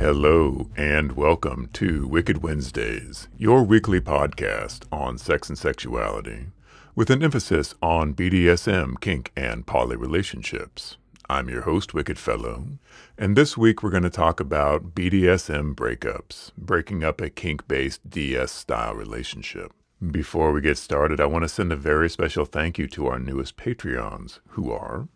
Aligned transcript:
Hello, 0.00 0.70
and 0.78 1.12
welcome 1.12 1.68
to 1.74 2.06
Wicked 2.06 2.42
Wednesdays, 2.42 3.28
your 3.36 3.62
weekly 3.62 4.00
podcast 4.00 4.84
on 4.90 5.18
sex 5.18 5.50
and 5.50 5.58
sexuality, 5.58 6.46
with 6.94 7.10
an 7.10 7.22
emphasis 7.22 7.74
on 7.82 8.14
BDSM, 8.14 8.98
kink, 9.02 9.30
and 9.36 9.66
poly 9.66 9.96
relationships. 9.96 10.96
I'm 11.28 11.50
your 11.50 11.60
host, 11.60 11.92
Wicked 11.92 12.18
Fellow, 12.18 12.64
and 13.18 13.36
this 13.36 13.58
week 13.58 13.82
we're 13.82 13.90
going 13.90 14.04
to 14.04 14.08
talk 14.08 14.40
about 14.40 14.94
BDSM 14.94 15.74
breakups, 15.74 16.52
breaking 16.56 17.04
up 17.04 17.20
a 17.20 17.28
kink 17.28 17.68
based 17.68 18.08
DS 18.08 18.50
style 18.50 18.94
relationship. 18.94 19.70
Before 20.10 20.50
we 20.50 20.62
get 20.62 20.78
started, 20.78 21.20
I 21.20 21.26
want 21.26 21.42
to 21.42 21.48
send 21.48 21.72
a 21.72 21.76
very 21.76 22.08
special 22.08 22.46
thank 22.46 22.78
you 22.78 22.86
to 22.86 23.06
our 23.08 23.18
newest 23.18 23.58
Patreons, 23.58 24.38
who 24.52 24.72
are 24.72 25.08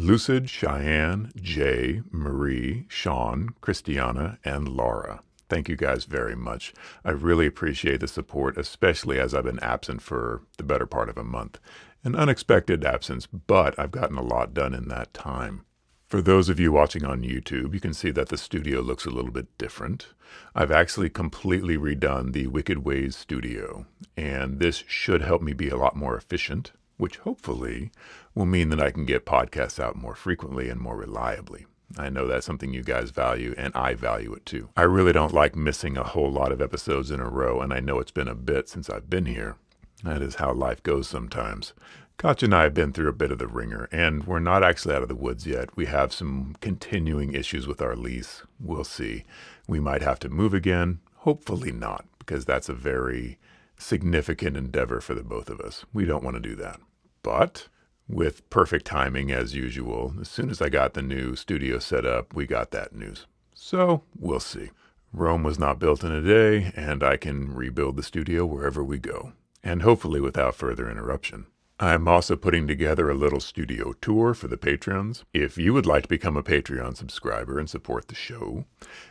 Lucid, 0.00 0.48
Cheyenne, 0.48 1.30
Jay, 1.36 2.00
Marie, 2.10 2.86
Sean, 2.88 3.50
Christiana, 3.60 4.38
and 4.42 4.66
Laura. 4.66 5.20
Thank 5.50 5.68
you 5.68 5.76
guys 5.76 6.06
very 6.06 6.34
much. 6.34 6.72
I 7.04 7.10
really 7.10 7.46
appreciate 7.46 8.00
the 8.00 8.08
support, 8.08 8.56
especially 8.56 9.20
as 9.20 9.34
I've 9.34 9.44
been 9.44 9.58
absent 9.58 10.00
for 10.00 10.40
the 10.56 10.64
better 10.64 10.86
part 10.86 11.10
of 11.10 11.18
a 11.18 11.22
month. 11.22 11.60
An 12.02 12.16
unexpected 12.16 12.82
absence, 12.82 13.26
but 13.26 13.78
I've 13.78 13.90
gotten 13.90 14.16
a 14.16 14.22
lot 14.22 14.54
done 14.54 14.72
in 14.72 14.88
that 14.88 15.12
time. 15.12 15.66
For 16.08 16.22
those 16.22 16.48
of 16.48 16.58
you 16.58 16.72
watching 16.72 17.04
on 17.04 17.20
YouTube, 17.20 17.74
you 17.74 17.80
can 17.80 17.92
see 17.92 18.10
that 18.12 18.30
the 18.30 18.38
studio 18.38 18.80
looks 18.80 19.04
a 19.04 19.10
little 19.10 19.30
bit 19.30 19.58
different. 19.58 20.14
I've 20.54 20.72
actually 20.72 21.10
completely 21.10 21.76
redone 21.76 22.32
the 22.32 22.46
Wicked 22.46 22.86
Ways 22.86 23.16
studio, 23.16 23.84
and 24.16 24.60
this 24.60 24.82
should 24.88 25.20
help 25.20 25.42
me 25.42 25.52
be 25.52 25.68
a 25.68 25.76
lot 25.76 25.94
more 25.94 26.16
efficient 26.16 26.72
which 27.00 27.16
hopefully 27.18 27.90
will 28.34 28.46
mean 28.46 28.68
that 28.68 28.80
I 28.80 28.90
can 28.90 29.06
get 29.06 29.26
podcasts 29.26 29.80
out 29.80 29.96
more 29.96 30.14
frequently 30.14 30.68
and 30.68 30.80
more 30.80 30.96
reliably. 30.96 31.66
I 31.98 32.08
know 32.08 32.26
that's 32.26 32.46
something 32.46 32.72
you 32.72 32.82
guys 32.82 33.10
value, 33.10 33.54
and 33.58 33.74
I 33.74 33.94
value 33.94 34.32
it 34.34 34.46
too. 34.46 34.68
I 34.76 34.82
really 34.82 35.12
don't 35.12 35.34
like 35.34 35.56
missing 35.56 35.96
a 35.96 36.04
whole 36.04 36.30
lot 36.30 36.52
of 36.52 36.60
episodes 36.60 37.10
in 37.10 37.18
a 37.18 37.28
row, 37.28 37.60
and 37.60 37.72
I 37.72 37.80
know 37.80 37.98
it's 37.98 38.12
been 38.12 38.28
a 38.28 38.34
bit 38.34 38.68
since 38.68 38.88
I've 38.88 39.10
been 39.10 39.26
here. 39.26 39.56
That 40.04 40.22
is 40.22 40.36
how 40.36 40.52
life 40.52 40.82
goes 40.82 41.08
sometimes. 41.08 41.72
Katja 42.16 42.44
and 42.44 42.54
I 42.54 42.64
have 42.64 42.74
been 42.74 42.92
through 42.92 43.08
a 43.08 43.14
bit 43.14 43.32
of 43.32 43.38
the 43.38 43.48
ringer, 43.48 43.88
and 43.90 44.26
we're 44.26 44.38
not 44.38 44.62
actually 44.62 44.94
out 44.94 45.02
of 45.02 45.08
the 45.08 45.14
woods 45.14 45.46
yet. 45.46 45.74
We 45.76 45.86
have 45.86 46.12
some 46.12 46.54
continuing 46.60 47.32
issues 47.32 47.66
with 47.66 47.80
our 47.80 47.96
lease. 47.96 48.42
We'll 48.60 48.84
see. 48.84 49.24
We 49.66 49.80
might 49.80 50.02
have 50.02 50.18
to 50.20 50.28
move 50.28 50.52
again. 50.52 51.00
Hopefully 51.16 51.72
not, 51.72 52.04
because 52.18 52.44
that's 52.44 52.68
a 52.68 52.74
very 52.74 53.38
significant 53.78 54.56
endeavor 54.56 55.00
for 55.00 55.14
the 55.14 55.22
both 55.22 55.48
of 55.48 55.60
us. 55.60 55.86
We 55.92 56.04
don't 56.04 56.22
want 56.22 56.36
to 56.36 56.40
do 56.40 56.54
that. 56.56 56.78
But 57.22 57.68
with 58.08 58.48
perfect 58.50 58.86
timing 58.86 59.30
as 59.30 59.54
usual, 59.54 60.14
as 60.20 60.28
soon 60.28 60.50
as 60.50 60.60
I 60.60 60.68
got 60.68 60.94
the 60.94 61.02
new 61.02 61.36
studio 61.36 61.78
set 61.78 62.04
up, 62.04 62.34
we 62.34 62.46
got 62.46 62.70
that 62.72 62.94
news. 62.94 63.26
So 63.54 64.02
we'll 64.18 64.40
see. 64.40 64.70
Rome 65.12 65.42
was 65.42 65.58
not 65.58 65.78
built 65.78 66.04
in 66.04 66.12
a 66.12 66.22
day, 66.22 66.72
and 66.76 67.02
I 67.02 67.16
can 67.16 67.54
rebuild 67.54 67.96
the 67.96 68.02
studio 68.02 68.46
wherever 68.46 68.82
we 68.82 68.98
go, 68.98 69.32
and 69.62 69.82
hopefully 69.82 70.20
without 70.20 70.54
further 70.54 70.90
interruption. 70.90 71.46
I'm 71.82 72.06
also 72.08 72.36
putting 72.36 72.68
together 72.68 73.08
a 73.08 73.14
little 73.14 73.40
studio 73.40 73.94
tour 74.02 74.34
for 74.34 74.48
the 74.48 74.58
patrons. 74.58 75.24
If 75.32 75.56
you 75.56 75.72
would 75.72 75.86
like 75.86 76.02
to 76.02 76.08
become 76.10 76.36
a 76.36 76.42
Patreon 76.42 76.94
subscriber 76.94 77.58
and 77.58 77.70
support 77.70 78.08
the 78.08 78.14
show, 78.14 78.66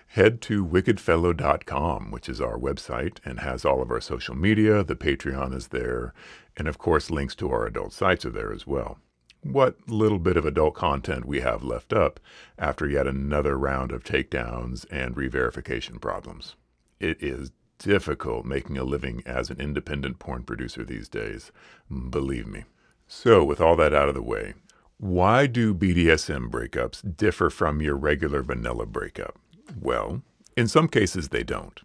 head 0.09 0.39
to 0.41 0.63
wickedfellow.com, 0.63 2.11
which 2.11 2.29
is 2.29 2.39
our 2.39 2.59
website 2.59 3.17
and 3.25 3.39
has 3.39 3.65
all 3.65 3.81
of 3.81 3.89
our 3.89 3.99
social 3.99 4.35
media. 4.35 4.83
The 4.83 4.95
Patreon 4.95 5.55
is 5.55 5.69
there, 5.69 6.13
and 6.55 6.67
of 6.67 6.77
course, 6.77 7.09
links 7.09 7.33
to 7.37 7.49
our 7.49 7.65
adult 7.65 7.91
sites 7.91 8.23
are 8.23 8.29
there 8.29 8.53
as 8.53 8.67
well. 8.67 8.99
What 9.41 9.89
little 9.89 10.19
bit 10.19 10.37
of 10.37 10.45
adult 10.45 10.75
content 10.75 11.25
we 11.25 11.39
have 11.39 11.63
left 11.63 11.91
up 11.91 12.19
after 12.59 12.87
yet 12.87 13.07
another 13.07 13.57
round 13.57 13.91
of 13.91 14.03
takedowns 14.03 14.85
and 14.91 15.17
re 15.17 15.27
verification 15.27 15.97
problems. 15.97 16.55
It 16.99 17.23
is 17.23 17.51
difficult 17.79 18.45
making 18.45 18.77
a 18.77 18.83
living 18.83 19.23
as 19.25 19.49
an 19.49 19.59
independent 19.59 20.19
porn 20.19 20.43
producer 20.43 20.85
these 20.85 21.09
days, 21.09 21.51
believe 22.09 22.45
me. 22.45 22.65
So, 23.07 23.43
with 23.43 23.59
all 23.59 23.75
that 23.77 23.93
out 23.93 24.09
of 24.09 24.15
the 24.15 24.21
way, 24.21 24.53
why 24.97 25.47
do 25.47 25.73
BDSM 25.73 26.51
breakups 26.51 27.17
differ 27.17 27.49
from 27.49 27.81
your 27.81 27.95
regular 27.95 28.43
vanilla 28.43 28.85
breakup? 28.85 29.39
Well, 29.79 30.21
in 30.55 30.67
some 30.67 30.87
cases 30.87 31.29
they 31.29 31.43
don't. 31.43 31.81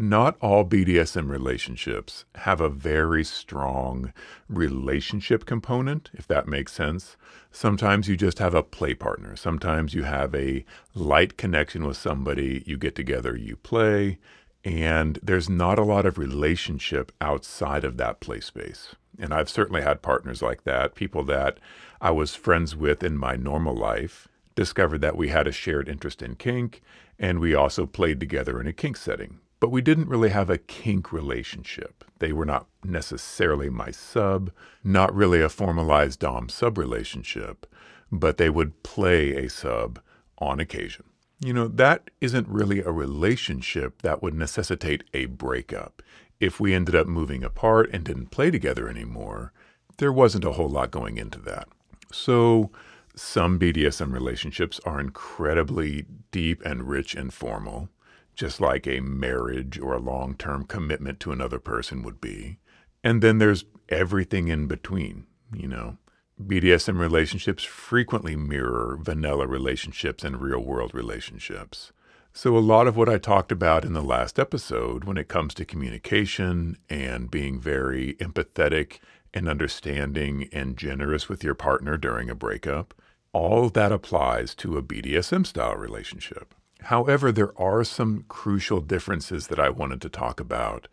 Not 0.00 0.36
all 0.40 0.64
BDSM 0.64 1.28
relationships 1.28 2.24
have 2.36 2.60
a 2.60 2.68
very 2.68 3.24
strong 3.24 4.12
relationship 4.48 5.44
component, 5.44 6.10
if 6.12 6.24
that 6.28 6.46
makes 6.46 6.72
sense. 6.72 7.16
Sometimes 7.50 8.06
you 8.06 8.16
just 8.16 8.38
have 8.38 8.54
a 8.54 8.62
play 8.62 8.94
partner. 8.94 9.34
Sometimes 9.34 9.94
you 9.94 10.04
have 10.04 10.32
a 10.36 10.64
light 10.94 11.36
connection 11.36 11.84
with 11.84 11.96
somebody. 11.96 12.62
You 12.64 12.76
get 12.76 12.94
together, 12.94 13.34
you 13.36 13.56
play, 13.56 14.18
and 14.68 15.18
there's 15.22 15.48
not 15.48 15.78
a 15.78 15.84
lot 15.84 16.04
of 16.04 16.18
relationship 16.18 17.10
outside 17.22 17.84
of 17.84 17.96
that 17.96 18.20
play 18.20 18.38
space. 18.38 18.94
And 19.18 19.32
I've 19.32 19.48
certainly 19.48 19.80
had 19.80 20.02
partners 20.02 20.42
like 20.42 20.64
that, 20.64 20.94
people 20.94 21.24
that 21.24 21.58
I 22.02 22.10
was 22.10 22.34
friends 22.34 22.76
with 22.76 23.02
in 23.02 23.16
my 23.16 23.34
normal 23.34 23.74
life, 23.74 24.28
discovered 24.54 25.00
that 25.00 25.16
we 25.16 25.28
had 25.28 25.46
a 25.46 25.52
shared 25.52 25.88
interest 25.88 26.20
in 26.20 26.34
kink, 26.34 26.82
and 27.18 27.40
we 27.40 27.54
also 27.54 27.86
played 27.86 28.20
together 28.20 28.60
in 28.60 28.66
a 28.66 28.74
kink 28.74 28.98
setting. 28.98 29.38
But 29.58 29.70
we 29.70 29.80
didn't 29.80 30.08
really 30.08 30.30
have 30.30 30.50
a 30.50 30.58
kink 30.58 31.12
relationship. 31.12 32.04
They 32.18 32.32
were 32.32 32.44
not 32.44 32.66
necessarily 32.84 33.70
my 33.70 33.90
sub, 33.90 34.52
not 34.84 35.14
really 35.14 35.40
a 35.40 35.48
formalized 35.48 36.20
Dom 36.20 36.50
sub 36.50 36.76
relationship, 36.76 37.66
but 38.12 38.36
they 38.36 38.50
would 38.50 38.82
play 38.82 39.34
a 39.34 39.48
sub 39.48 39.98
on 40.36 40.60
occasion. 40.60 41.04
You 41.40 41.52
know, 41.52 41.68
that 41.68 42.10
isn't 42.20 42.48
really 42.48 42.80
a 42.80 42.90
relationship 42.90 44.02
that 44.02 44.22
would 44.22 44.34
necessitate 44.34 45.04
a 45.14 45.26
breakup. 45.26 46.02
If 46.40 46.58
we 46.58 46.74
ended 46.74 46.94
up 46.94 47.06
moving 47.06 47.44
apart 47.44 47.90
and 47.92 48.04
didn't 48.04 48.30
play 48.30 48.50
together 48.50 48.88
anymore, 48.88 49.52
there 49.98 50.12
wasn't 50.12 50.44
a 50.44 50.52
whole 50.52 50.68
lot 50.68 50.90
going 50.90 51.16
into 51.16 51.38
that. 51.40 51.68
So, 52.12 52.70
some 53.14 53.58
BDSM 53.58 54.12
relationships 54.12 54.80
are 54.84 55.00
incredibly 55.00 56.06
deep 56.30 56.62
and 56.64 56.88
rich 56.88 57.14
and 57.14 57.32
formal, 57.34 57.88
just 58.34 58.60
like 58.60 58.86
a 58.86 59.00
marriage 59.00 59.78
or 59.78 59.94
a 59.94 60.00
long 60.00 60.34
term 60.36 60.64
commitment 60.64 61.18
to 61.20 61.32
another 61.32 61.58
person 61.58 62.02
would 62.02 62.20
be. 62.20 62.58
And 63.02 63.22
then 63.22 63.38
there's 63.38 63.64
everything 63.88 64.48
in 64.48 64.66
between, 64.66 65.26
you 65.52 65.68
know. 65.68 65.98
BDSM 66.40 67.00
relationships 67.00 67.64
frequently 67.64 68.36
mirror 68.36 68.96
vanilla 69.00 69.48
relationships 69.48 70.22
and 70.22 70.40
real 70.40 70.60
world 70.60 70.94
relationships. 70.94 71.90
So, 72.32 72.56
a 72.56 72.60
lot 72.60 72.86
of 72.86 72.96
what 72.96 73.08
I 73.08 73.18
talked 73.18 73.50
about 73.50 73.84
in 73.84 73.92
the 73.92 74.02
last 74.02 74.38
episode 74.38 75.02
when 75.02 75.16
it 75.16 75.26
comes 75.26 75.52
to 75.54 75.64
communication 75.64 76.76
and 76.88 77.28
being 77.28 77.60
very 77.60 78.14
empathetic 78.20 79.00
and 79.34 79.48
understanding 79.48 80.48
and 80.52 80.76
generous 80.76 81.28
with 81.28 81.42
your 81.42 81.56
partner 81.56 81.96
during 81.96 82.30
a 82.30 82.36
breakup, 82.36 82.94
all 83.32 83.68
that 83.70 83.90
applies 83.90 84.54
to 84.56 84.78
a 84.78 84.82
BDSM 84.82 85.44
style 85.44 85.74
relationship. 85.74 86.54
However, 86.82 87.32
there 87.32 87.58
are 87.60 87.82
some 87.82 88.24
crucial 88.28 88.80
differences 88.80 89.48
that 89.48 89.58
I 89.58 89.70
wanted 89.70 90.00
to 90.02 90.08
talk 90.08 90.38
about, 90.38 90.86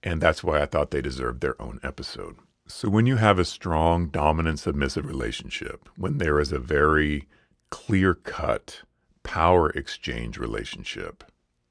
and 0.00 0.20
that's 0.20 0.44
why 0.44 0.62
I 0.62 0.66
thought 0.66 0.92
they 0.92 1.02
deserved 1.02 1.40
their 1.40 1.60
own 1.60 1.80
episode. 1.82 2.36
So, 2.74 2.88
when 2.88 3.06
you 3.06 3.16
have 3.16 3.38
a 3.38 3.44
strong 3.44 4.08
dominant 4.08 4.58
submissive 4.58 5.06
relationship, 5.06 5.90
when 5.96 6.16
there 6.16 6.40
is 6.40 6.52
a 6.52 6.58
very 6.58 7.28
clear 7.68 8.14
cut 8.14 8.80
power 9.22 9.68
exchange 9.70 10.38
relationship, 10.38 11.22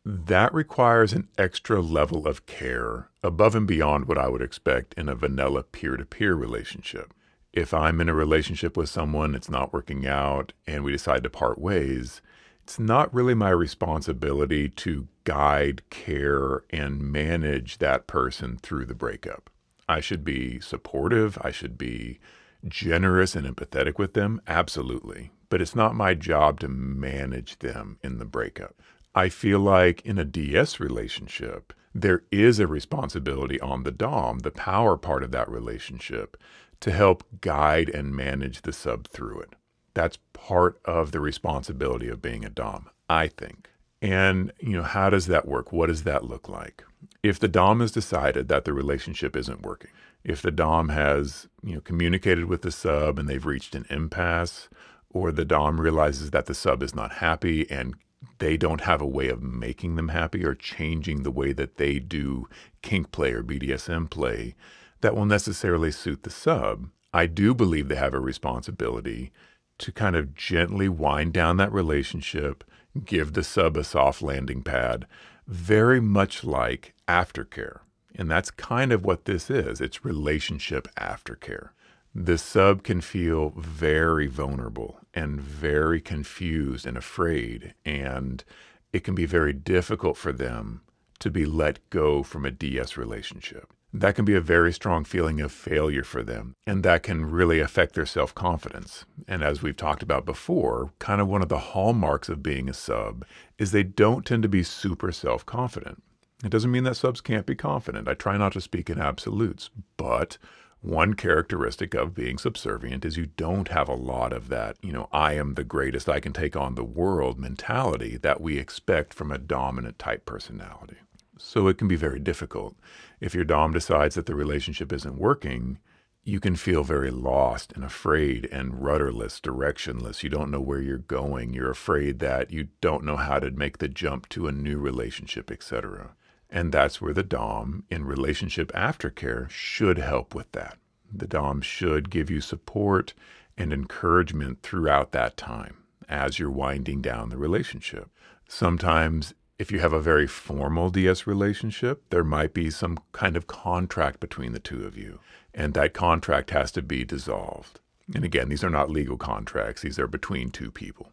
that 0.06 0.54
requires 0.54 1.12
an 1.12 1.28
extra 1.40 1.82
level 1.82 2.28
of 2.28 2.46
care 2.46 3.10
above 3.24 3.56
and 3.56 3.68
beyond 3.68 4.06
what 4.06 4.20
I 4.20 4.30
would 4.30 4.44
expect 4.44 4.94
in 4.94 5.10
a 5.10 5.16
vanilla 5.16 5.64
peer 5.64 5.98
to 5.98 6.06
peer 6.06 6.36
relationship. 6.36 7.14
If 7.52 7.74
I'm 7.74 8.00
in 8.00 8.08
a 8.08 8.14
relationship 8.14 8.78
with 8.78 8.88
someone, 8.88 9.34
it's 9.34 9.50
not 9.50 9.74
working 9.74 10.06
out, 10.06 10.54
and 10.68 10.84
we 10.84 10.92
decide 10.92 11.24
to 11.24 11.30
part 11.32 11.58
ways, 11.58 12.22
it's 12.64 12.80
not 12.80 13.14
really 13.14 13.34
my 13.34 13.50
responsibility 13.50 14.70
to 14.70 15.08
guide, 15.24 15.82
care, 15.90 16.64
and 16.70 17.02
manage 17.02 17.80
that 17.80 18.06
person 18.06 18.60
through 18.62 18.86
the 18.86 18.96
breakup. 18.96 19.50
I 19.88 20.00
should 20.00 20.24
be 20.24 20.60
supportive. 20.60 21.38
I 21.42 21.52
should 21.52 21.78
be 21.78 22.20
generous 22.68 23.36
and 23.36 23.48
empathetic 23.48 23.98
with 23.98 24.14
them. 24.14 24.42
Absolutely. 24.48 25.32
But 25.50 25.62
it's 25.62 25.76
not 25.76 25.96
my 25.96 26.14
job 26.14 26.60
to 26.62 26.68
manage 26.68 27.60
them 27.60 27.98
in 28.04 28.18
the 28.18 28.26
breakup. 28.26 28.76
I 29.14 29.30
feel 29.30 29.60
like 29.60 30.02
in 30.06 30.18
a 30.18 30.26
DS 30.26 30.80
relationship, 30.80 31.74
there 31.94 32.24
is 32.32 32.60
a 32.60 32.68
responsibility 32.68 33.60
on 33.60 33.84
the 33.84 33.92
Dom, 33.92 34.40
the 34.40 34.52
power 34.52 34.96
part 34.96 35.24
of 35.24 35.32
that 35.32 35.50
relationship, 35.50 36.38
to 36.80 36.92
help 36.92 37.24
guide 37.42 37.90
and 37.90 38.16
manage 38.16 38.62
the 38.62 38.72
sub 38.72 39.08
through 39.08 39.42
it. 39.42 39.54
That's 39.94 40.18
part 40.32 40.80
of 40.86 41.12
the 41.12 41.20
responsibility 41.20 42.08
of 42.08 42.22
being 42.22 42.46
a 42.46 42.50
Dom, 42.50 42.90
I 43.10 43.28
think. 43.28 43.70
And, 44.02 44.52
you 44.60 44.74
know, 44.74 44.84
how 44.84 45.10
does 45.10 45.28
that 45.28 45.48
work? 45.48 45.72
What 45.72 45.88
does 45.88 46.04
that 46.04 46.26
look 46.26 46.50
like? 46.50 46.84
If 47.22 47.40
the 47.40 47.48
Dom 47.48 47.82
has 47.82 47.92
decided 47.92 48.48
that 48.48 48.66
the 48.66 48.74
relationship 48.74 49.36
isn't 49.36 49.62
working, 49.62 49.92
if 50.24 50.42
the 50.42 50.52
Dom 50.52 50.90
has, 50.90 51.48
you 51.64 51.76
know, 51.76 51.82
communicated 51.82 52.46
with 52.46 52.64
the 52.64 52.72
sub 52.72 53.20
and 53.20 53.30
they've 53.30 53.46
reached 53.46 53.76
an 53.76 53.86
impasse, 53.90 54.70
or 55.10 55.32
the 55.32 55.46
Dom 55.46 55.80
realizes 55.80 56.32
that 56.32 56.46
the 56.46 56.54
sub 56.54 56.82
is 56.82 56.96
not 56.96 57.14
happy 57.14 57.70
and 57.70 57.96
they 58.40 58.58
don't 58.58 58.82
have 58.82 59.02
a 59.02 59.08
way 59.08 59.30
of 59.30 59.42
making 59.42 59.96
them 59.96 60.10
happy 60.10 60.44
or 60.44 60.56
changing 60.56 61.24
the 61.24 61.32
way 61.32 61.54
that 61.54 61.78
they 61.78 62.00
do 62.00 62.48
kink 62.82 63.12
play 63.12 63.34
or 63.34 63.44
BDSM 63.44 64.10
play 64.10 64.56
that 65.02 65.16
will 65.16 65.26
necessarily 65.26 65.92
suit 65.92 66.24
the 66.24 66.30
sub. 66.30 66.88
I 67.14 67.26
do 67.26 67.54
believe 67.54 67.88
they 67.88 67.96
have 67.96 68.14
a 68.14 68.20
responsibility 68.20 69.32
to 69.80 69.92
kind 69.92 70.16
of 70.16 70.36
gently 70.36 70.88
wind 70.88 71.34
down 71.34 71.58
that 71.58 71.74
relationship, 71.74 72.64
give 73.06 73.34
the 73.34 73.44
sub 73.44 73.78
a 73.78 73.84
soft 73.84 74.22
landing 74.22 74.64
pad, 74.64 75.08
very 75.48 76.02
much 76.02 76.44
like 76.44 76.94
aftercare. 77.08 77.80
And 78.16 78.30
that's 78.30 78.52
kind 78.52 78.92
of 78.92 79.06
what 79.06 79.26
this 79.26 79.50
is 79.50 79.80
it's 79.82 80.06
relationship 80.06 80.88
aftercare. 80.96 81.70
The 82.14 82.38
sub 82.38 82.84
can 82.84 83.00
feel 83.00 83.54
very 83.56 84.28
vulnerable 84.28 85.00
and 85.14 85.40
very 85.40 86.02
confused 86.02 86.86
and 86.86 86.98
afraid, 86.98 87.74
and 87.86 88.44
it 88.92 89.06
can 89.06 89.16
be 89.16 89.26
very 89.26 89.54
difficult 89.54 90.18
for 90.18 90.34
them 90.34 90.82
to 91.20 91.30
be 91.30 91.46
let 91.46 91.90
go 91.90 92.24
from 92.24 92.46
a 92.46 92.52
DS 92.52 92.98
relationship. 92.98 93.72
That 93.94 94.16
can 94.16 94.24
be 94.24 94.36
a 94.36 94.42
very 94.42 94.72
strong 94.72 95.04
feeling 95.04 95.42
of 95.42 95.52
failure 95.52 96.04
for 96.04 96.24
them, 96.24 96.56
and 96.66 96.82
that 96.84 97.04
can 97.04 97.30
really 97.30 97.60
affect 97.60 97.94
their 97.94 98.06
self 98.06 98.34
confidence. 98.34 99.06
And 99.28 99.44
as 99.44 99.62
we've 99.62 99.76
talked 99.76 100.02
about 100.02 100.26
before, 100.26 100.94
kind 101.00 101.20
of 101.20 101.28
one 101.28 101.42
of 101.42 101.50
the 101.50 101.58
hallmarks 101.58 102.30
of 102.30 102.42
being 102.42 102.70
a 102.70 102.74
sub 102.74 103.26
is 103.58 103.72
they 103.72 103.84
don't 103.84 104.26
tend 104.26 104.44
to 104.44 104.50
be 104.50 104.64
super 104.64 105.12
self 105.12 105.46
confident. 105.46 106.02
It 106.44 106.50
doesn't 106.50 106.72
mean 106.72 106.86
that 106.86 106.96
subs 106.96 107.22
can't 107.22 107.46
be 107.46 107.56
confident. 107.56 108.08
I 108.08 108.14
try 108.14 108.38
not 108.38 108.54
to 108.54 108.62
speak 108.62 108.90
in 108.90 109.00
absolutes, 109.00 109.70
but 109.98 110.38
one 110.80 111.14
characteristic 111.14 111.94
of 111.94 112.16
being 112.16 112.40
subservient 112.40 113.06
is 113.06 113.18
you 113.18 113.28
don't 113.28 113.68
have 113.68 113.88
a 113.88 113.94
lot 113.94 114.34
of 114.34 114.48
that, 114.50 114.78
you 114.82 114.92
know, 114.92 115.08
I 115.12 115.34
am 115.34 115.54
the 115.54 115.64
greatest, 115.64 116.10
I 116.10 116.20
can 116.20 116.34
take 116.34 116.56
on 116.56 116.74
the 116.74 116.84
world 116.84 117.38
mentality 117.38 118.18
that 118.18 118.42
we 118.42 118.58
expect 118.58 119.14
from 119.14 119.32
a 119.32 119.38
dominant 119.38 120.00
type 120.00 120.26
personality. 120.26 120.98
So 121.44 121.68
it 121.68 121.78
can 121.78 121.88
be 121.88 121.96
very 121.96 122.20
difficult. 122.20 122.76
If 123.20 123.36
your 123.36 123.44
Dom 123.44 123.74
decides 123.74 124.16
that 124.16 124.26
the 124.26 124.36
relationship 124.36 124.94
isn't 124.94 125.18
working, 125.18 125.80
you 126.24 126.40
can 126.40 126.56
feel 126.56 126.84
very 126.84 127.10
lost 127.10 127.74
and 127.74 127.84
afraid 127.84 128.46
and 128.52 128.82
rudderless, 128.82 129.40
directionless. 129.40 130.24
You 130.24 130.30
don't 130.30 130.52
know 130.52 130.62
where 130.62 130.82
you're 130.82 130.98
going. 130.98 131.54
You're 131.54 131.72
afraid 131.72 132.20
that 132.20 132.52
you 132.52 132.68
don't 132.80 133.04
know 133.04 133.18
how 133.18 133.40
to 133.40 133.52
make 133.52 133.80
the 133.80 133.88
jump 133.88 134.30
to 134.30 134.48
a 134.48 134.52
new 134.52 134.78
relationship, 134.78 135.50
etc. 135.52 136.12
And 136.50 136.72
that's 136.72 137.02
where 137.02 137.14
the 137.14 137.24
Dom 137.24 137.86
in 137.90 138.06
relationship 138.06 138.72
aftercare 138.74 139.50
should 139.50 139.98
help 139.98 140.36
with 140.36 140.52
that. 140.52 140.78
The 141.12 141.28
Dom 141.28 141.62
should 141.62 142.10
give 142.10 142.30
you 142.30 142.40
support 142.40 143.14
and 143.58 143.74
encouragement 143.74 144.62
throughout 144.62 145.12
that 145.12 145.38
time 145.38 145.78
as 146.08 146.40
you're 146.40 146.52
winding 146.52 147.02
down 147.02 147.30
the 147.30 147.38
relationship. 147.38 148.10
Sometimes, 148.48 149.34
if 149.62 149.72
you 149.72 149.78
have 149.78 149.94
a 149.94 150.02
very 150.02 150.26
formal 150.26 150.90
DS 150.90 151.28
relationship, 151.28 152.02
there 152.10 152.24
might 152.24 152.52
be 152.52 152.72
some 152.72 152.98
kind 153.12 153.38
of 153.38 153.46
contract 153.46 154.20
between 154.20 154.54
the 154.54 154.60
two 154.60 154.86
of 154.86 154.98
you, 154.98 155.20
and 155.54 155.76
that 155.76 155.94
contract 155.94 156.50
has 156.50 156.72
to 156.72 156.82
be 156.82 157.06
dissolved. 157.06 157.80
And 158.16 158.26
again, 158.26 158.50
these 158.50 158.64
are 158.64 158.72
not 158.72 158.90
legal 158.90 159.18
contracts, 159.18 159.84
these 159.84 160.00
are 160.00 160.08
between 160.08 160.50
two 160.50 160.72
people. 160.72 161.12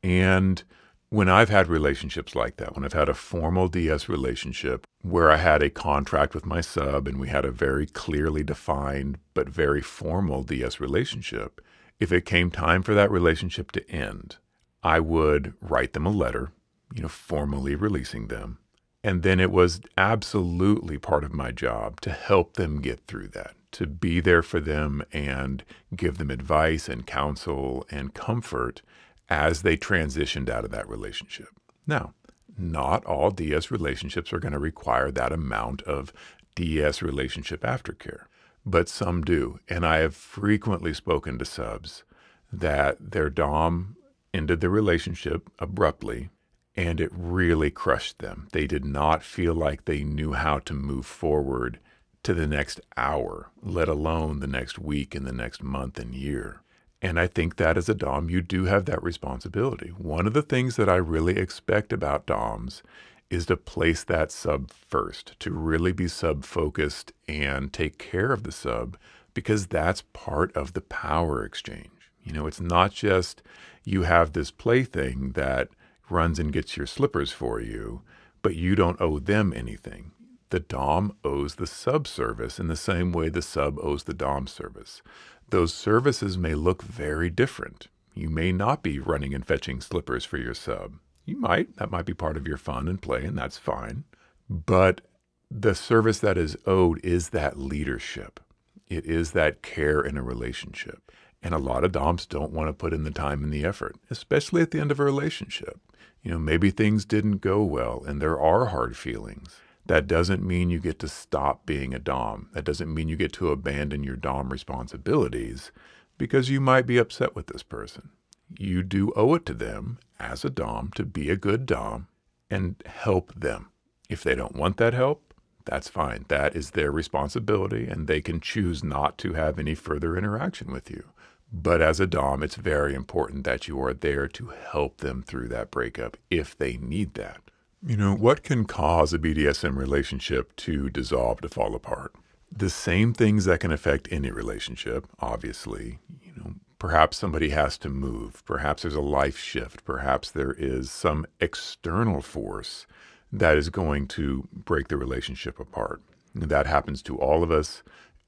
And 0.00 0.62
when 1.08 1.28
I've 1.28 1.48
had 1.48 1.66
relationships 1.66 2.36
like 2.36 2.56
that, 2.58 2.76
when 2.76 2.84
I've 2.84 2.92
had 2.92 3.08
a 3.08 3.14
formal 3.14 3.66
DS 3.66 4.08
relationship 4.08 4.86
where 5.02 5.32
I 5.32 5.38
had 5.38 5.60
a 5.60 5.68
contract 5.68 6.36
with 6.36 6.46
my 6.46 6.60
sub 6.60 7.08
and 7.08 7.18
we 7.18 7.30
had 7.30 7.44
a 7.44 7.50
very 7.50 7.86
clearly 7.86 8.44
defined 8.44 9.18
but 9.34 9.48
very 9.48 9.80
formal 9.80 10.44
DS 10.44 10.78
relationship, 10.78 11.60
if 11.98 12.12
it 12.12 12.26
came 12.26 12.48
time 12.48 12.84
for 12.84 12.94
that 12.94 13.10
relationship 13.10 13.72
to 13.72 13.90
end, 13.90 14.36
I 14.84 15.00
would 15.00 15.54
write 15.60 15.94
them 15.94 16.06
a 16.06 16.10
letter, 16.10 16.52
you 16.94 17.02
know, 17.02 17.08
formally 17.08 17.74
releasing 17.74 18.28
them. 18.28 18.58
And 19.04 19.22
then 19.22 19.40
it 19.40 19.50
was 19.50 19.80
absolutely 19.96 20.96
part 20.98 21.24
of 21.24 21.32
my 21.32 21.50
job 21.50 22.00
to 22.02 22.10
help 22.10 22.54
them 22.54 22.80
get 22.80 23.06
through 23.06 23.28
that, 23.28 23.54
to 23.72 23.86
be 23.86 24.20
there 24.20 24.42
for 24.42 24.60
them 24.60 25.02
and 25.12 25.64
give 25.96 26.18
them 26.18 26.30
advice 26.30 26.88
and 26.88 27.06
counsel 27.06 27.84
and 27.90 28.14
comfort 28.14 28.82
as 29.28 29.62
they 29.62 29.76
transitioned 29.76 30.48
out 30.48 30.64
of 30.64 30.70
that 30.70 30.88
relationship. 30.88 31.48
Now, 31.86 32.14
not 32.56 33.04
all 33.04 33.30
DS 33.30 33.70
relationships 33.70 34.32
are 34.32 34.38
going 34.38 34.52
to 34.52 34.58
require 34.58 35.10
that 35.10 35.32
amount 35.32 35.82
of 35.82 36.12
DS 36.54 37.02
relationship 37.02 37.62
aftercare, 37.62 38.24
but 38.64 38.88
some 38.88 39.22
do. 39.22 39.58
And 39.68 39.84
I 39.84 39.98
have 39.98 40.14
frequently 40.14 40.92
spoken 40.92 41.38
to 41.38 41.44
subs 41.44 42.04
that 42.52 42.98
their 43.12 43.30
Dom 43.30 43.96
ended 44.34 44.60
the 44.60 44.68
relationship 44.68 45.50
abruptly 45.58 46.28
and 46.76 47.00
it 47.00 47.10
really 47.12 47.70
crushed 47.70 48.18
them. 48.18 48.48
They 48.52 48.66
did 48.66 48.84
not 48.84 49.22
feel 49.22 49.54
like 49.54 49.84
they 49.84 50.04
knew 50.04 50.32
how 50.32 50.58
to 50.60 50.74
move 50.74 51.06
forward 51.06 51.78
to 52.22 52.34
the 52.34 52.46
next 52.46 52.80
hour, 52.96 53.50
let 53.62 53.88
alone 53.88 54.40
the 54.40 54.46
next 54.46 54.78
week 54.78 55.14
and 55.14 55.26
the 55.26 55.32
next 55.32 55.62
month 55.62 55.98
and 55.98 56.14
year. 56.14 56.60
And 57.02 57.18
I 57.18 57.26
think 57.26 57.56
that 57.56 57.76
as 57.76 57.88
a 57.88 57.94
Dom, 57.94 58.30
you 58.30 58.40
do 58.40 58.66
have 58.66 58.84
that 58.84 59.02
responsibility. 59.02 59.88
One 59.88 60.26
of 60.26 60.34
the 60.34 60.42
things 60.42 60.76
that 60.76 60.88
I 60.88 60.96
really 60.96 61.36
expect 61.36 61.92
about 61.92 62.26
Doms 62.26 62.82
is 63.28 63.46
to 63.46 63.56
place 63.56 64.04
that 64.04 64.30
sub 64.30 64.70
first, 64.70 65.38
to 65.40 65.50
really 65.50 65.92
be 65.92 66.06
sub 66.06 66.44
focused 66.44 67.12
and 67.26 67.72
take 67.72 67.98
care 67.98 68.30
of 68.30 68.44
the 68.44 68.52
sub, 68.52 68.96
because 69.34 69.66
that's 69.66 70.04
part 70.12 70.54
of 70.54 70.74
the 70.74 70.80
power 70.80 71.44
exchange. 71.44 71.90
You 72.22 72.32
know, 72.32 72.46
it's 72.46 72.60
not 72.60 72.92
just 72.92 73.42
you 73.84 74.02
have 74.02 74.32
this 74.32 74.52
plaything 74.52 75.32
that 75.32 75.68
runs 76.12 76.38
and 76.38 76.52
gets 76.52 76.76
your 76.76 76.86
slippers 76.86 77.32
for 77.32 77.60
you, 77.60 78.02
but 78.42 78.56
you 78.56 78.76
don't 78.76 79.00
owe 79.00 79.18
them 79.20 79.52
anything. 79.56 80.12
The 80.50 80.60
Dom 80.60 81.16
owes 81.24 81.56
the 81.56 81.66
sub 81.66 82.06
service 82.08 82.60
in 82.60 82.68
the 82.68 82.76
same 82.76 83.12
way 83.12 83.30
the 83.30 83.42
sub 83.42 83.78
owes 83.80 84.04
the 84.04 84.14
Dom 84.14 84.46
service 84.46 85.02
those 85.50 85.74
services 85.74 86.38
may 86.38 86.54
look 86.54 86.82
very 86.82 87.30
different. 87.30 87.88
You 88.14 88.30
may 88.30 88.52
not 88.52 88.82
be 88.82 88.98
running 88.98 89.34
and 89.34 89.46
fetching 89.46 89.80
slippers 89.82 90.24
for 90.24 90.38
your 90.38 90.54
sub. 90.54 90.94
You 91.26 91.38
might. 91.38 91.76
That 91.76 91.90
might 91.90 92.06
be 92.06 92.14
part 92.14 92.36
of 92.38 92.48
your 92.48 92.56
fun 92.56 92.88
and 92.88 93.00
play, 93.00 93.24
and 93.24 93.38
that's 93.38 93.58
fine. 93.58 94.04
But 94.48 95.02
the 95.50 95.74
service 95.74 96.18
that 96.20 96.38
is 96.38 96.56
owed 96.66 97.04
is 97.04 97.30
that 97.30 97.58
leadership. 97.58 98.40
It 98.88 99.06
is 99.06 99.32
that 99.32 99.62
care 99.62 100.00
in 100.00 100.16
a 100.16 100.22
relationship. 100.22 101.12
And 101.42 101.54
a 101.54 101.58
lot 101.58 101.84
of 101.84 101.92
DOMs 101.92 102.26
don't 102.26 102.52
want 102.52 102.68
to 102.68 102.72
put 102.72 102.92
in 102.92 103.04
the 103.04 103.10
time 103.10 103.42
and 103.42 103.52
the 103.52 103.64
effort, 103.64 103.96
especially 104.10 104.62
at 104.62 104.70
the 104.70 104.80
end 104.80 104.90
of 104.90 105.00
a 105.00 105.04
relationship. 105.04 105.80
You 106.22 106.30
know, 106.30 106.38
maybe 106.38 106.70
things 106.70 107.04
didn't 107.04 107.38
go 107.38 107.64
well 107.64 108.04
and 108.06 108.22
there 108.22 108.40
are 108.40 108.66
hard 108.66 108.96
feelings. 108.96 109.56
That 109.86 110.06
doesn't 110.06 110.46
mean 110.46 110.70
you 110.70 110.78
get 110.78 111.00
to 111.00 111.08
stop 111.08 111.66
being 111.66 111.92
a 111.92 111.98
Dom. 111.98 112.48
That 112.52 112.64
doesn't 112.64 112.94
mean 112.94 113.08
you 113.08 113.16
get 113.16 113.32
to 113.34 113.50
abandon 113.50 114.04
your 114.04 114.16
Dom 114.16 114.50
responsibilities 114.50 115.72
because 116.16 116.48
you 116.50 116.60
might 116.60 116.86
be 116.86 116.98
upset 116.98 117.34
with 117.34 117.48
this 117.48 117.64
person. 117.64 118.10
You 118.56 118.84
do 118.84 119.12
owe 119.16 119.34
it 119.34 119.44
to 119.46 119.54
them 119.54 119.98
as 120.20 120.44
a 120.44 120.50
Dom 120.50 120.92
to 120.94 121.04
be 121.04 121.30
a 121.30 121.36
good 121.36 121.66
Dom 121.66 122.06
and 122.48 122.76
help 122.86 123.34
them. 123.34 123.70
If 124.08 124.22
they 124.22 124.36
don't 124.36 124.54
want 124.54 124.76
that 124.76 124.94
help, 124.94 125.34
that's 125.64 125.88
fine. 125.88 126.26
That 126.28 126.54
is 126.54 126.70
their 126.70 126.92
responsibility, 126.92 127.86
and 127.86 128.06
they 128.06 128.20
can 128.20 128.40
choose 128.40 128.84
not 128.84 129.16
to 129.18 129.32
have 129.32 129.58
any 129.58 129.74
further 129.74 130.16
interaction 130.16 130.72
with 130.72 130.90
you. 130.90 131.04
But 131.52 131.82
as 131.82 132.00
a 132.00 132.06
Dom, 132.06 132.42
it's 132.42 132.56
very 132.56 132.94
important 132.94 133.44
that 133.44 133.68
you 133.68 133.80
are 133.82 133.92
there 133.92 134.26
to 134.28 134.46
help 134.46 134.98
them 134.98 135.22
through 135.22 135.48
that 135.48 135.70
breakup 135.70 136.16
if 136.30 136.56
they 136.56 136.78
need 136.78 137.12
that. 137.14 137.42
You 137.84 137.96
know, 137.96 138.14
what 138.14 138.42
can 138.42 138.64
cause 138.64 139.12
a 139.12 139.18
BDSM 139.18 139.76
relationship 139.76 140.56
to 140.56 140.88
dissolve, 140.88 141.42
to 141.42 141.48
fall 141.48 141.74
apart? 141.74 142.14
The 142.50 142.70
same 142.70 143.12
things 143.12 143.44
that 143.44 143.60
can 143.60 143.72
affect 143.72 144.08
any 144.10 144.30
relationship, 144.30 145.06
obviously. 145.20 145.98
You 146.22 146.32
know, 146.36 146.54
perhaps 146.78 147.18
somebody 147.18 147.50
has 147.50 147.76
to 147.78 147.90
move. 147.90 148.42
Perhaps 148.46 148.82
there's 148.82 148.94
a 148.94 149.00
life 149.00 149.36
shift. 149.36 149.84
Perhaps 149.84 150.30
there 150.30 150.52
is 150.52 150.90
some 150.90 151.26
external 151.40 152.22
force 152.22 152.86
that 153.30 153.58
is 153.58 153.68
going 153.68 154.06
to 154.08 154.48
break 154.52 154.88
the 154.88 154.96
relationship 154.96 155.60
apart. 155.60 156.00
That 156.34 156.66
happens 156.66 157.02
to 157.02 157.18
all 157.18 157.42
of 157.42 157.50
us. 157.50 157.82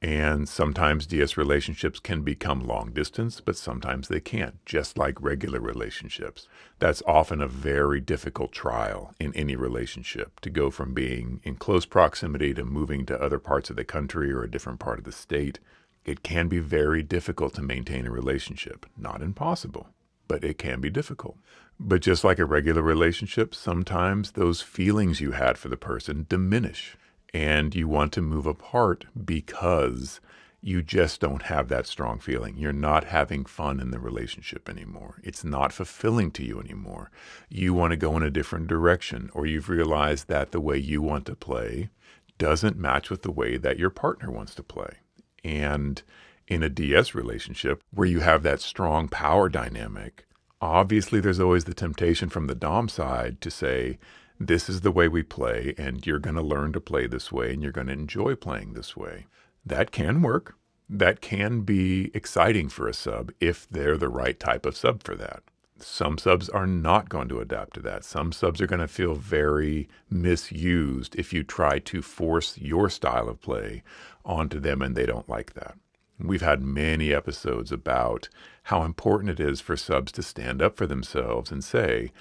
And 0.05 0.47
sometimes 0.47 1.07
DS 1.07 1.39
relationships 1.39 1.99
can 1.99 2.21
become 2.21 2.61
long 2.61 2.91
distance, 2.91 3.41
but 3.41 3.57
sometimes 3.57 4.09
they 4.09 4.21
can't, 4.21 4.63
just 4.67 4.99
like 4.99 5.19
regular 5.19 5.61
relationships. 5.61 6.47
That's 6.79 7.03
often 7.07 7.41
a 7.41 7.49
very 7.49 8.03
difficult 8.03 8.53
trial 8.53 9.15
in 9.19 9.35
any 9.35 9.57
relationship 9.57 10.41
to 10.41 10.51
go 10.51 10.69
from 10.69 10.93
being 10.93 11.41
in 11.43 11.55
close 11.55 11.87
proximity 11.87 12.53
to 12.53 12.67
moving 12.67 13.07
to 13.07 13.19
other 13.19 13.39
parts 13.39 13.71
of 13.71 13.77
the 13.77 13.85
country 13.85 14.31
or 14.31 14.43
a 14.43 14.51
different 14.51 14.79
part 14.79 14.99
of 14.99 15.07
the 15.07 15.11
state. 15.11 15.59
It 16.05 16.23
can 16.23 16.49
be 16.49 16.59
very 16.59 17.03
difficult 17.03 17.55
to 17.55 17.63
maintain 17.63 18.07
a 18.07 18.11
relationship. 18.11 18.85
Not 18.99 19.23
impossible, 19.23 19.89
but 20.29 20.45
it 20.45 20.59
can 20.59 20.83
be 20.83 20.91
difficult. 20.91 21.39
But 21.81 22.03
just 22.03 22.25
like 22.25 22.39
a 22.39 22.45
regular 22.45 22.83
relationship, 22.83 23.55
sometimes 23.55 24.33
those 24.33 24.61
feelings 24.61 25.23
you 25.23 25.31
had 25.31 25.57
for 25.57 25.71
the 25.71 25.79
person 25.79 26.27
diminish 26.29 26.99
and 27.35 27.75
you 27.75 27.88
want 27.88 28.12
to 28.12 28.23
move 28.23 28.47
apart 28.47 29.07
because 29.25 30.21
you 30.62 30.81
just 30.81 31.21
don't 31.21 31.43
have 31.43 31.69
that 31.69 31.87
strong 31.87 32.21
feeling. 32.21 32.57
You're 32.57 32.73
not 32.73 33.05
having 33.05 33.45
fun 33.45 33.81
in 33.81 33.91
the 33.91 33.99
relationship 33.99 34.69
anymore. 34.69 35.21
It's 35.23 35.45
not 35.45 35.73
fulfilling 35.73 36.31
to 36.31 36.45
you 36.45 36.61
anymore. 36.61 37.11
You 37.50 37.75
want 37.75 37.91
to 37.91 37.99
go 37.99 38.17
in 38.17 38.23
a 38.23 38.31
different 38.31 38.69
direction, 38.69 39.31
or 39.35 39.45
you've 39.45 39.69
realized 39.69 40.29
that 40.29 40.53
the 40.53 40.61
way 40.61 40.79
you 40.79 41.03
want 41.03 41.26
to 41.26 41.35
play 41.35 41.91
doesn't 42.38 42.79
match 42.79 43.11
with 43.11 43.23
the 43.23 43.33
way 43.33 43.59
that 43.59 43.79
your 43.79 43.91
partner 43.91 44.31
wants 44.31 44.55
to 44.55 44.62
play. 44.62 44.99
And 45.43 46.03
in 46.47 46.62
a 46.62 46.71
DS 46.71 47.14
relationship 47.14 47.83
where 47.93 48.09
you 48.09 48.21
have 48.21 48.43
that 48.45 48.61
strong 48.61 49.09
power 49.09 49.49
dynamic, 49.49 50.25
obviously 50.62 51.21
there's 51.21 51.41
always 51.41 51.64
the 51.64 51.75
temptation 51.75 52.29
from 52.29 52.47
the 52.47 52.55
Dom 52.55 52.88
side 52.88 53.41
to 53.43 53.50
say, 53.50 53.99
this 54.38 54.69
is 54.69 54.81
the 54.81 54.91
way 54.91 55.09
we 55.09 55.23
play, 55.23 55.75
and 55.79 56.07
you're 56.07 56.19
going 56.19 56.37
to 56.37 56.43
learn 56.43 56.73
to 56.73 56.81
play 56.81 57.07
this 57.07 57.31
way, 57.31 57.53
and 57.53 57.62
you're 57.62 57.73
going 57.73 57.87
to 57.87 57.93
enjoy 57.93 58.35
playing 58.35 58.73
this 58.73 58.97
way. 58.97 59.26
That 59.64 59.91
can 59.91 60.23
work. 60.23 60.57
That 60.88 61.21
can 61.21 61.62
be 61.62 62.11
exciting 62.14 62.69
for 62.69 62.87
a 62.87 62.95
sub 62.95 63.33
if 63.41 63.69
they're 63.71 63.97
the 63.97 64.09
right 64.09 64.38
type 64.38 64.67
of 64.67 64.76
sub 64.76 65.03
for 65.03 65.14
that. 65.17 65.43
Some 65.79 66.19
subs 66.19 66.49
are 66.49 66.67
not 66.67 67.09
going 67.09 67.29
to 67.29 67.41
adapt 67.41 67.75
to 67.75 67.81
that. 67.81 68.05
Some 68.05 68.33
subs 68.33 68.61
are 68.61 68.67
going 68.67 68.81
to 68.81 68.88
feel 68.88 69.14
very 69.14 69.88
misused 70.09 71.17
if 71.17 71.33
you 71.33 71.43
try 71.43 71.79
to 71.81 72.03
force 72.03 72.59
your 72.59 72.88
style 72.88 73.29
of 73.29 73.41
play 73.41 73.83
onto 74.25 74.61
them 74.61 74.83
and 74.83 74.95
they 74.95 75.07
don't 75.07 75.29
like 75.29 75.55
that. 75.55 75.76
We've 76.19 76.43
had 76.43 76.62
many 76.62 77.12
episodes 77.12 77.73
about 77.73 78.29
how 78.64 78.85
important 78.85 79.31
it 79.31 79.41
is 79.41 79.61
for 79.61 79.76
subs 79.76 80.12
to 80.12 80.23
stand 80.23 80.62
up 80.62 80.76
for 80.76 80.87
themselves 80.87 81.50
and 81.50 81.64
say, 81.64 82.12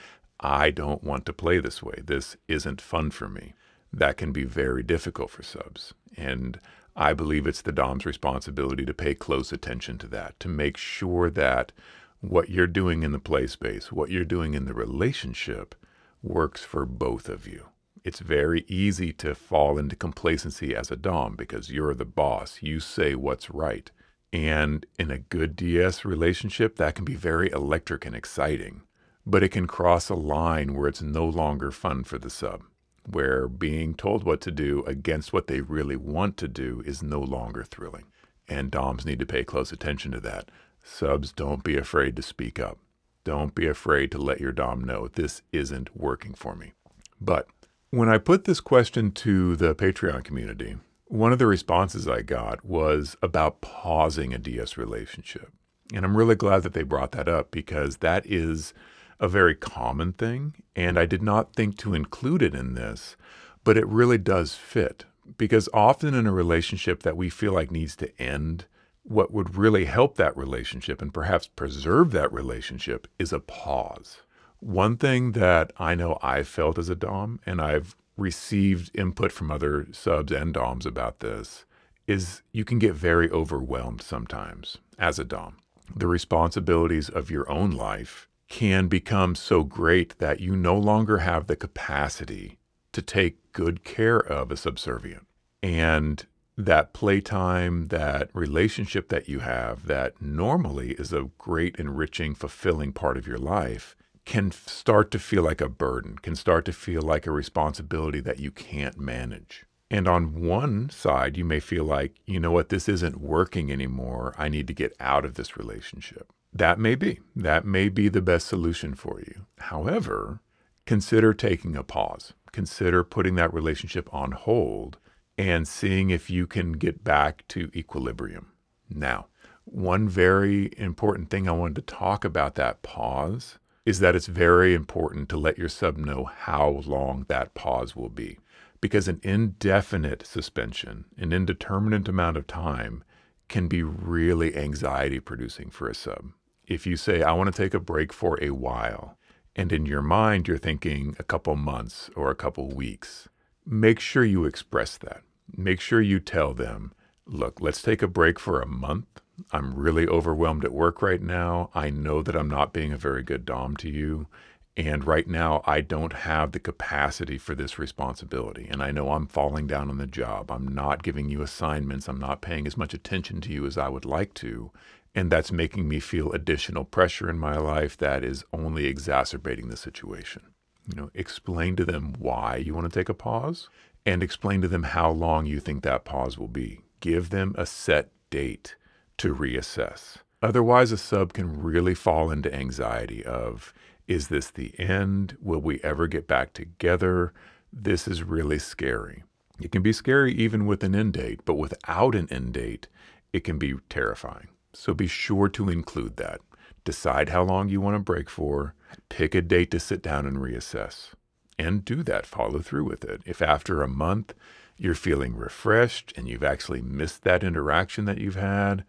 I 0.43 0.71
don't 0.71 1.03
want 1.03 1.25
to 1.27 1.33
play 1.33 1.59
this 1.59 1.81
way. 1.81 2.01
This 2.03 2.35
isn't 2.49 2.81
fun 2.81 3.11
for 3.11 3.29
me. 3.29 3.53
That 3.93 4.17
can 4.17 4.33
be 4.33 4.43
very 4.43 4.83
difficult 4.83 5.31
for 5.31 5.41
subs. 5.41 5.93
And 6.17 6.59
I 6.97 7.13
believe 7.13 7.47
it's 7.47 7.61
the 7.61 7.71
Dom's 7.71 8.05
responsibility 8.05 8.85
to 8.85 8.93
pay 8.93 9.15
close 9.15 9.53
attention 9.53 9.97
to 9.99 10.07
that, 10.07 10.37
to 10.41 10.49
make 10.49 10.75
sure 10.75 11.29
that 11.29 11.71
what 12.19 12.49
you're 12.49 12.67
doing 12.67 13.03
in 13.03 13.13
the 13.13 13.19
play 13.19 13.47
space, 13.47 13.89
what 13.89 14.09
you're 14.09 14.25
doing 14.25 14.53
in 14.53 14.65
the 14.65 14.73
relationship, 14.73 15.75
works 16.21 16.61
for 16.61 16.85
both 16.85 17.29
of 17.29 17.47
you. 17.47 17.67
It's 18.03 18.19
very 18.19 18.65
easy 18.67 19.13
to 19.13 19.35
fall 19.35 19.77
into 19.77 19.95
complacency 19.95 20.75
as 20.75 20.91
a 20.91 20.97
Dom 20.97 21.37
because 21.37 21.71
you're 21.71 21.93
the 21.93 22.03
boss. 22.03 22.61
You 22.61 22.81
say 22.81 23.15
what's 23.15 23.49
right. 23.49 23.89
And 24.33 24.85
in 24.99 25.09
a 25.09 25.19
good 25.19 25.55
DS 25.55 26.03
relationship, 26.03 26.75
that 26.75 26.95
can 26.95 27.05
be 27.05 27.15
very 27.15 27.49
electric 27.51 28.05
and 28.05 28.15
exciting. 28.15 28.81
But 29.25 29.43
it 29.43 29.49
can 29.49 29.67
cross 29.67 30.09
a 30.09 30.15
line 30.15 30.73
where 30.73 30.87
it's 30.87 31.01
no 31.01 31.25
longer 31.25 31.71
fun 31.71 32.03
for 32.03 32.17
the 32.17 32.29
sub 32.29 32.63
where 33.05 33.47
being 33.47 33.93
told 33.93 34.23
what 34.23 34.41
to 34.41 34.51
do 34.51 34.83
against 34.85 35.33
what 35.33 35.47
they 35.47 35.61
really 35.61 35.95
want 35.95 36.37
to 36.37 36.47
do 36.47 36.81
is 36.85 37.03
no 37.03 37.19
longer 37.19 37.63
thrilling. 37.63 38.05
And 38.47 38.71
DOMs 38.71 39.05
need 39.05 39.19
to 39.19 39.25
pay 39.25 39.43
close 39.43 39.71
attention 39.71 40.11
to 40.11 40.19
that. 40.21 40.49
Subs, 40.83 41.31
don't 41.31 41.63
be 41.63 41.77
afraid 41.77 42.15
to 42.15 42.21
speak 42.21 42.59
up. 42.59 42.77
Don't 43.23 43.55
be 43.55 43.67
afraid 43.67 44.11
to 44.11 44.17
let 44.17 44.41
your 44.41 44.51
Dom 44.51 44.83
know 44.83 45.07
this 45.07 45.41
isn't 45.51 45.95
working 45.95 46.33
for 46.33 46.55
me. 46.55 46.73
But 47.21 47.47
when 47.89 48.09
I 48.09 48.17
put 48.17 48.43
this 48.43 48.59
question 48.59 49.11
to 49.11 49.55
the 49.55 49.73
Patreon 49.73 50.25
community, 50.25 50.75
one 51.07 51.31
of 51.31 51.39
the 51.39 51.47
responses 51.47 52.07
I 52.07 52.21
got 52.21 52.65
was 52.65 53.15
about 53.21 53.61
pausing 53.61 54.33
a 54.33 54.37
DS 54.37 54.77
relationship. 54.77 55.53
And 55.93 56.03
I'm 56.03 56.17
really 56.17 56.35
glad 56.35 56.63
that 56.63 56.73
they 56.73 56.83
brought 56.83 57.11
that 57.11 57.29
up 57.29 57.51
because 57.51 57.97
that 57.97 58.25
is 58.25 58.73
a 59.19 59.27
very 59.27 59.55
common 59.55 60.13
thing, 60.13 60.55
and 60.75 60.97
I 60.97 61.05
did 61.05 61.21
not 61.21 61.55
think 61.55 61.77
to 61.79 61.93
include 61.93 62.41
it 62.41 62.55
in 62.55 62.73
this, 62.73 63.15
but 63.63 63.77
it 63.77 63.87
really 63.87 64.17
does 64.17 64.55
fit 64.55 65.05
because 65.37 65.69
often 65.73 66.13
in 66.13 66.27
a 66.27 66.33
relationship 66.33 67.03
that 67.03 67.17
we 67.17 67.29
feel 67.29 67.53
like 67.53 67.71
needs 67.71 67.95
to 67.97 68.21
end, 68.21 68.65
what 69.03 69.31
would 69.31 69.55
really 69.55 69.85
help 69.85 70.15
that 70.15 70.35
relationship 70.35 71.01
and 71.01 71.13
perhaps 71.13 71.47
preserve 71.47 72.11
that 72.11 72.31
relationship 72.31 73.07
is 73.19 73.33
a 73.33 73.39
pause. 73.39 74.21
One 74.59 74.97
thing 74.97 75.33
that 75.33 75.71
I 75.77 75.95
know 75.95 76.17
I've 76.21 76.47
felt 76.47 76.77
as 76.77 76.89
a 76.89 76.95
Dom, 76.95 77.39
and 77.45 77.61
I've 77.61 77.95
received 78.15 78.91
input 78.93 79.31
from 79.31 79.51
other 79.51 79.87
subs 79.91 80.31
and 80.31 80.53
Doms 80.53 80.85
about 80.85 81.19
this, 81.19 81.65
is 82.07 82.41
you 82.51 82.63
can 82.63 82.79
get 82.79 82.93
very 82.93 83.29
overwhelmed 83.31 84.01
sometimes 84.01 84.77
as 84.97 85.19
a 85.19 85.23
Dom. 85.23 85.57
The 85.95 86.07
responsibilities 86.07 87.09
of 87.09 87.29
your 87.29 87.49
own 87.51 87.71
life 87.71 88.29
can 88.53 88.87
become 88.87 89.33
so 89.33 89.63
great 89.63 90.19
that 90.19 90.39
you 90.39 90.55
no 90.55 90.77
longer 90.77 91.17
have 91.17 91.47
the 91.47 91.55
capacity 91.55 92.59
to 92.91 93.01
take 93.01 93.51
good 93.51 93.83
care 93.83 94.19
of 94.19 94.51
a 94.51 94.55
subservient. 94.55 95.25
And 95.63 96.23
that 96.55 96.93
playtime, 96.93 97.87
that 97.87 98.29
relationship 98.31 99.09
that 99.09 99.27
you 99.27 99.39
have, 99.39 99.87
that 99.87 100.21
normally 100.21 100.91
is 100.91 101.11
a 101.11 101.31
great, 101.39 101.77
enriching, 101.77 102.35
fulfilling 102.35 102.93
part 102.93 103.17
of 103.17 103.25
your 103.25 103.39
life, 103.39 103.95
can 104.23 104.51
start 104.51 105.09
to 105.09 105.17
feel 105.17 105.41
like 105.41 105.59
a 105.59 105.67
burden, 105.67 106.19
can 106.19 106.35
start 106.35 106.63
to 106.65 106.73
feel 106.73 107.01
like 107.01 107.25
a 107.25 107.31
responsibility 107.31 108.19
that 108.19 108.39
you 108.39 108.51
can't 108.51 108.99
manage. 108.99 109.65
And 109.89 110.07
on 110.07 110.39
one 110.39 110.91
side, 110.91 111.37
you 111.37 111.43
may 111.43 111.59
feel 111.59 111.85
like, 111.85 112.19
you 112.27 112.39
know 112.39 112.51
what, 112.51 112.69
this 112.69 112.87
isn't 112.87 113.19
working 113.19 113.71
anymore. 113.71 114.35
I 114.37 114.47
need 114.47 114.67
to 114.67 114.75
get 114.75 114.95
out 114.99 115.25
of 115.25 115.33
this 115.33 115.57
relationship. 115.57 116.31
That 116.55 116.77
may 116.77 116.93
be. 116.93 117.19
That 117.35 117.65
may 117.65 117.89
be 117.89 118.09
the 118.09 118.21
best 118.21 118.45
solution 118.45 118.93
for 118.93 119.19
you. 119.19 119.47
However, 119.57 120.39
consider 120.85 121.33
taking 121.33 121.75
a 121.75 121.83
pause. 121.83 122.33
Consider 122.51 123.03
putting 123.03 123.33
that 123.35 123.53
relationship 123.53 124.07
on 124.13 124.33
hold 124.33 124.99
and 125.35 125.67
seeing 125.67 126.11
if 126.11 126.29
you 126.29 126.45
can 126.45 126.73
get 126.73 127.03
back 127.03 127.43
to 127.47 127.71
equilibrium. 127.73 128.51
Now, 128.87 129.27
one 129.65 130.07
very 130.07 130.71
important 130.77 131.31
thing 131.31 131.49
I 131.49 131.53
wanted 131.53 131.75
to 131.87 131.95
talk 131.95 132.23
about 132.23 132.53
that 132.55 132.83
pause 132.83 133.57
is 133.83 133.99
that 133.99 134.15
it's 134.15 134.27
very 134.27 134.75
important 134.75 135.29
to 135.29 135.37
let 135.37 135.57
your 135.57 135.69
sub 135.69 135.97
know 135.97 136.25
how 136.25 136.83
long 136.85 137.25
that 137.29 137.55
pause 137.55 137.95
will 137.95 138.09
be. 138.09 138.37
Because 138.79 139.07
an 139.07 139.19
indefinite 139.23 140.27
suspension, 140.27 141.05
an 141.17 141.33
indeterminate 141.33 142.07
amount 142.07 142.37
of 142.37 142.45
time, 142.45 143.03
can 143.47 143.67
be 143.67 143.81
really 143.81 144.55
anxiety 144.55 145.19
producing 145.19 145.71
for 145.71 145.87
a 145.87 145.95
sub 145.95 146.31
if 146.67 146.85
you 146.87 146.97
say, 146.97 147.21
I 147.21 147.33
want 147.33 147.53
to 147.53 147.61
take 147.61 147.73
a 147.73 147.79
break 147.79 148.13
for 148.13 148.41
a 148.41 148.51
while, 148.51 149.17
and 149.55 149.71
in 149.71 149.85
your 149.85 150.01
mind 150.01 150.47
you're 150.47 150.57
thinking 150.57 151.15
a 151.19 151.23
couple 151.23 151.55
months 151.55 152.09
or 152.15 152.31
a 152.31 152.35
couple 152.35 152.69
weeks, 152.69 153.27
make 153.65 153.99
sure 153.99 154.23
you 154.23 154.45
express 154.45 154.97
that. 154.97 155.21
Make 155.55 155.79
sure 155.79 156.01
you 156.01 156.19
tell 156.19 156.53
them, 156.53 156.93
look, 157.25 157.61
let's 157.61 157.81
take 157.81 158.01
a 158.01 158.07
break 158.07 158.39
for 158.39 158.61
a 158.61 158.67
month. 158.67 159.21
I'm 159.51 159.75
really 159.75 160.07
overwhelmed 160.07 160.63
at 160.63 160.71
work 160.73 161.01
right 161.01 161.21
now. 161.21 161.69
I 161.73 161.89
know 161.89 162.21
that 162.21 162.35
I'm 162.35 162.49
not 162.49 162.73
being 162.73 162.93
a 162.93 162.97
very 162.97 163.23
good 163.23 163.45
Dom 163.45 163.75
to 163.77 163.89
you. 163.89 164.27
And 164.75 165.05
right 165.05 165.27
now, 165.27 165.61
I 165.65 165.81
don't 165.81 166.13
have 166.13 166.51
the 166.51 166.59
capacity 166.59 167.37
for 167.37 167.53
this 167.53 167.77
responsibility. 167.77 168.67
And 168.69 168.81
I 168.81 168.91
know 168.91 169.11
I'm 169.11 169.27
falling 169.27 169.67
down 169.67 169.89
on 169.89 169.97
the 169.97 170.07
job. 170.07 170.49
I'm 170.51 170.67
not 170.67 171.03
giving 171.03 171.29
you 171.29 171.43
assignments. 171.43 172.07
I'm 172.07 172.19
not 172.19 172.41
paying 172.41 172.65
as 172.65 172.77
much 172.77 172.93
attention 172.93 173.39
to 173.41 173.53
you 173.53 173.67
as 173.67 173.77
I 173.77 173.89
would 173.89 174.05
like 174.05 174.33
to. 174.35 174.71
And 175.15 175.31
that's 175.31 175.51
making 175.51 175.87
me 175.87 175.99
feel 175.99 176.31
additional 176.31 176.85
pressure 176.85 177.29
in 177.29 177.37
my 177.37 177.57
life 177.57 177.95
that 177.97 178.23
is 178.23 178.43
only 178.51 178.85
exacerbating 178.85 179.67
the 179.67 179.77
situation. 179.77 180.41
You 180.87 180.95
know, 180.95 181.09
explain 181.13 181.75
to 181.77 181.85
them 181.85 182.15
why 182.17 182.57
you 182.57 182.73
want 182.73 182.91
to 182.91 182.99
take 182.99 183.09
a 183.09 183.13
pause 183.13 183.69
and 184.05 184.21
explain 184.21 184.61
to 184.61 184.67
them 184.67 184.83
how 184.83 185.11
long 185.11 185.45
you 185.45 185.59
think 185.59 185.83
that 185.83 186.03
pause 186.03 186.37
will 186.37 186.47
be. 186.47 186.81
Give 186.99 187.29
them 187.29 187.53
a 187.57 187.65
set 187.65 188.09
date 188.29 188.75
to 189.17 189.33
reassess. 189.33 190.17
Otherwise, 190.41 190.91
a 190.91 190.97
sub 190.97 191.31
can 191.31 191.61
really 191.61 191.95
fall 191.95 192.29
into 192.29 192.53
anxiety 192.53 193.23
of, 193.23 193.73
is 194.07 194.27
this 194.27 194.51
the 194.51 194.77
end? 194.77 195.37
Will 195.39 195.61
we 195.61 195.79
ever 195.83 196.07
get 196.07 196.27
back 196.27 196.51
together? 196.53 197.33
This 197.71 198.07
is 198.07 198.23
really 198.23 198.59
scary. 198.59 199.23
It 199.61 199.71
can 199.71 199.81
be 199.81 199.93
scary 199.93 200.33
even 200.33 200.65
with 200.65 200.83
an 200.83 200.95
end 200.95 201.13
date, 201.13 201.41
but 201.45 201.53
without 201.53 202.15
an 202.15 202.27
end 202.29 202.53
date, 202.53 202.87
it 203.31 203.45
can 203.45 203.57
be 203.57 203.75
terrifying. 203.89 204.47
So 204.73 204.93
be 204.93 205.07
sure 205.07 205.49
to 205.49 205.69
include 205.69 206.17
that. 206.17 206.41
Decide 206.83 207.29
how 207.29 207.43
long 207.43 207.69
you 207.69 207.79
want 207.79 207.95
to 207.95 207.99
break 207.99 208.29
for, 208.29 208.73
pick 209.09 209.33
a 209.35 209.41
date 209.41 209.71
to 209.71 209.79
sit 209.79 210.01
down 210.01 210.25
and 210.25 210.37
reassess, 210.37 211.13
and 211.57 211.85
do 211.85 212.03
that. 212.03 212.25
Follow 212.25 212.59
through 212.59 212.85
with 212.85 213.05
it. 213.05 213.21
If 213.25 213.41
after 213.41 213.81
a 213.81 213.87
month 213.87 214.33
you're 214.77 214.95
feeling 214.95 215.35
refreshed 215.35 216.13
and 216.17 216.27
you've 216.27 216.43
actually 216.43 216.81
missed 216.81 217.23
that 217.23 217.43
interaction 217.43 218.05
that 218.05 218.17
you've 218.17 218.35
had, 218.35 218.83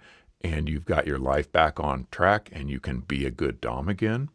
and 0.44 0.68
you've 0.68 0.84
got 0.84 1.06
your 1.06 1.18
life 1.18 1.50
back 1.50 1.80
on 1.80 2.06
track 2.10 2.50
and 2.52 2.68
you 2.68 2.78
can 2.78 3.00
be 3.00 3.24
a 3.24 3.30
good 3.30 3.60
Dom 3.60 3.88
again, 3.88 4.28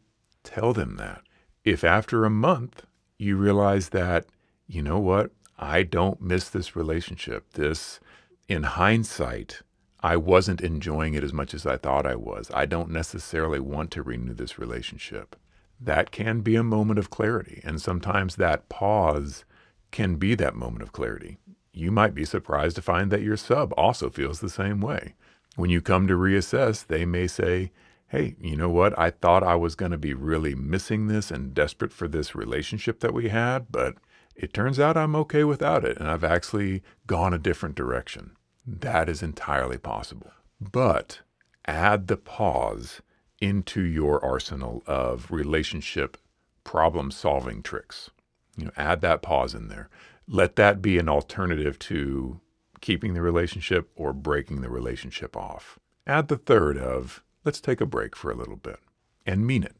tell 0.43 0.73
them 0.73 0.95
that. 0.97 1.21
If 1.63 1.83
after 1.83 2.25
a 2.25 2.31
month 2.31 2.85
you 3.17 3.37
realize 3.37 3.89
that, 3.89 4.25
you 4.67 4.81
know 4.81 4.99
what, 4.99 5.31
I 5.57 5.83
don't 5.83 6.21
miss 6.21 6.49
this 6.49 6.75
relationship, 6.75 7.51
this, 7.53 7.99
in 8.47 8.63
hindsight, 8.63 9.61
I 10.01 10.15
wasn't 10.15 10.61
enjoying 10.61 11.13
it 11.13 11.23
as 11.23 11.33
much 11.33 11.53
as 11.53 11.65
I 11.65 11.77
thought 11.77 12.05
I 12.05 12.15
was. 12.15 12.49
I 12.53 12.65
don't 12.65 12.89
necessarily 12.89 13.59
want 13.59 13.91
to 13.91 14.03
renew 14.03 14.33
this 14.33 14.57
relationship. 14.57 15.35
That 15.79 16.11
can 16.11 16.41
be 16.41 16.55
a 16.55 16.63
moment 16.63 16.99
of 16.99 17.09
clarity. 17.09 17.61
And 17.63 17.81
sometimes 17.81 18.35
that 18.35 18.69
pause 18.69 19.43
can 19.91 20.15
be 20.15 20.35
that 20.35 20.55
moment 20.55 20.83
of 20.83 20.91
clarity. 20.91 21.37
you 21.71 21.91
might 21.91 22.13
be 22.13 22.25
surprised 22.25 22.75
to 22.75 22.81
find 22.81 23.11
that 23.11 23.21
your 23.21 23.37
sub 23.37 23.73
also 23.77 24.09
feels 24.09 24.39
the 24.39 24.49
same 24.49 24.81
way. 24.81 25.13
When 25.55 25.69
you 25.69 25.81
come 25.81 26.07
to 26.07 26.15
reassess, 26.15 26.85
they 26.85 27.05
may 27.05 27.27
say, 27.27 27.71
Hey, 28.07 28.35
you 28.41 28.55
know 28.57 28.69
what? 28.69 28.97
I 28.97 29.11
thought 29.11 29.43
I 29.43 29.55
was 29.55 29.75
going 29.75 29.91
to 29.91 29.97
be 29.97 30.13
really 30.13 30.55
missing 30.55 31.07
this 31.07 31.29
and 31.29 31.53
desperate 31.53 31.93
for 31.93 32.07
this 32.07 32.33
relationship 32.33 33.01
that 33.01 33.13
we 33.13 33.29
had, 33.29 33.67
but 33.71 33.95
it 34.35 34.51
turns 34.51 34.79
out 34.79 34.97
I'm 34.97 35.15
okay 35.15 35.43
without 35.43 35.85
it, 35.85 35.97
and 35.97 36.09
I've 36.09 36.23
actually 36.23 36.81
gone 37.05 37.33
a 37.33 37.37
different 37.37 37.75
direction. 37.75 38.31
That 38.71 39.09
is 39.09 39.23
entirely 39.23 39.79
possible. 39.79 40.31
But 40.61 41.21
add 41.65 42.07
the 42.07 42.17
pause 42.17 43.01
into 43.41 43.81
your 43.81 44.23
arsenal 44.23 44.83
of 44.85 45.31
relationship 45.31 46.17
problem 46.63 47.09
solving 47.09 47.63
tricks. 47.63 48.11
You 48.55 48.65
know, 48.65 48.71
add 48.77 49.01
that 49.01 49.23
pause 49.23 49.55
in 49.55 49.69
there. 49.69 49.89
Let 50.27 50.55
that 50.57 50.83
be 50.83 50.99
an 50.99 51.09
alternative 51.09 51.79
to 51.79 52.39
keeping 52.79 53.15
the 53.15 53.21
relationship 53.21 53.89
or 53.95 54.13
breaking 54.13 54.61
the 54.61 54.69
relationship 54.69 55.35
off. 55.35 55.79
Add 56.05 56.27
the 56.27 56.37
third 56.37 56.77
of 56.77 57.23
let's 57.43 57.59
take 57.59 57.81
a 57.81 57.87
break 57.87 58.15
for 58.15 58.29
a 58.29 58.35
little 58.35 58.55
bit 58.55 58.79
and 59.25 59.47
mean 59.47 59.63
it. 59.63 59.75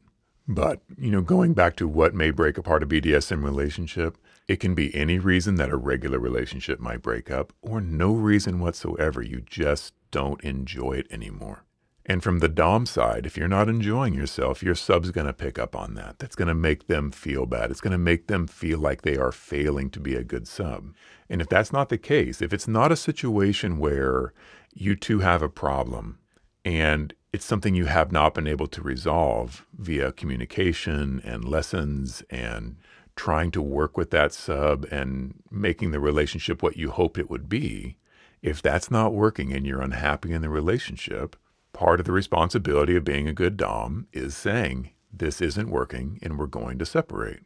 But, 0.48 0.80
you 0.98 1.12
know, 1.12 1.20
going 1.20 1.54
back 1.54 1.76
to 1.76 1.86
what 1.86 2.12
may 2.12 2.32
break 2.32 2.58
apart 2.58 2.82
a 2.82 2.86
BDSM 2.86 3.44
relationship, 3.44 4.18
it 4.50 4.58
can 4.58 4.74
be 4.74 4.92
any 4.96 5.16
reason 5.16 5.54
that 5.54 5.70
a 5.70 5.76
regular 5.76 6.18
relationship 6.18 6.80
might 6.80 7.02
break 7.02 7.30
up, 7.30 7.52
or 7.62 7.80
no 7.80 8.10
reason 8.10 8.58
whatsoever. 8.58 9.22
You 9.22 9.42
just 9.42 9.94
don't 10.10 10.42
enjoy 10.42 10.94
it 10.94 11.06
anymore. 11.08 11.62
And 12.04 12.20
from 12.20 12.40
the 12.40 12.48
Dom 12.48 12.84
side, 12.84 13.26
if 13.26 13.36
you're 13.36 13.46
not 13.46 13.68
enjoying 13.68 14.12
yourself, 14.12 14.60
your 14.60 14.74
sub's 14.74 15.12
going 15.12 15.28
to 15.28 15.32
pick 15.32 15.56
up 15.56 15.76
on 15.76 15.94
that. 15.94 16.18
That's 16.18 16.34
going 16.34 16.48
to 16.48 16.54
make 16.56 16.88
them 16.88 17.12
feel 17.12 17.46
bad. 17.46 17.70
It's 17.70 17.80
going 17.80 17.92
to 17.92 17.98
make 17.98 18.26
them 18.26 18.48
feel 18.48 18.80
like 18.80 19.02
they 19.02 19.16
are 19.16 19.30
failing 19.30 19.88
to 19.90 20.00
be 20.00 20.16
a 20.16 20.24
good 20.24 20.48
sub. 20.48 20.94
And 21.28 21.40
if 21.40 21.48
that's 21.48 21.72
not 21.72 21.88
the 21.88 21.96
case, 21.96 22.42
if 22.42 22.52
it's 22.52 22.66
not 22.66 22.90
a 22.90 22.96
situation 22.96 23.78
where 23.78 24.32
you 24.74 24.96
two 24.96 25.20
have 25.20 25.42
a 25.42 25.48
problem 25.48 26.18
and 26.64 27.14
it's 27.32 27.44
something 27.44 27.76
you 27.76 27.84
have 27.84 28.10
not 28.10 28.34
been 28.34 28.48
able 28.48 28.66
to 28.66 28.82
resolve 28.82 29.64
via 29.78 30.10
communication 30.10 31.22
and 31.24 31.44
lessons 31.44 32.24
and 32.30 32.78
trying 33.16 33.50
to 33.52 33.62
work 33.62 33.96
with 33.96 34.10
that 34.10 34.32
sub 34.32 34.84
and 34.90 35.34
making 35.50 35.90
the 35.90 36.00
relationship 36.00 36.62
what 36.62 36.76
you 36.76 36.90
hoped 36.90 37.18
it 37.18 37.30
would 37.30 37.48
be, 37.48 37.96
if 38.42 38.62
that's 38.62 38.90
not 38.90 39.12
working 39.12 39.52
and 39.52 39.66
you're 39.66 39.82
unhappy 39.82 40.32
in 40.32 40.42
the 40.42 40.48
relationship, 40.48 41.36
part 41.72 42.00
of 42.00 42.06
the 42.06 42.12
responsibility 42.12 42.96
of 42.96 43.04
being 43.04 43.28
a 43.28 43.32
good 43.32 43.56
Dom 43.56 44.06
is 44.12 44.36
saying, 44.36 44.90
this 45.12 45.40
isn't 45.40 45.70
working 45.70 46.18
and 46.22 46.38
we're 46.38 46.46
going 46.46 46.78
to 46.78 46.86
separate. 46.86 47.40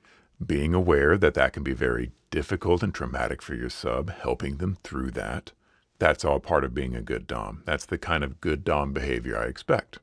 Being 0.44 0.74
aware 0.74 1.16
that 1.16 1.34
that 1.34 1.52
can 1.52 1.62
be 1.62 1.72
very 1.72 2.12
difficult 2.30 2.82
and 2.82 2.94
traumatic 2.94 3.40
for 3.40 3.54
your 3.54 3.70
sub, 3.70 4.10
helping 4.10 4.56
them 4.56 4.76
through 4.82 5.12
that. 5.12 5.52
That's 5.98 6.24
all 6.24 6.40
part 6.40 6.64
of 6.64 6.74
being 6.74 6.94
a 6.94 7.00
good 7.00 7.26
Dom. 7.26 7.62
That's 7.64 7.86
the 7.86 7.98
kind 7.98 8.24
of 8.24 8.40
good 8.40 8.64
Dom 8.64 8.92
behavior 8.92 9.38
I 9.38 9.44
expect. 9.44 9.98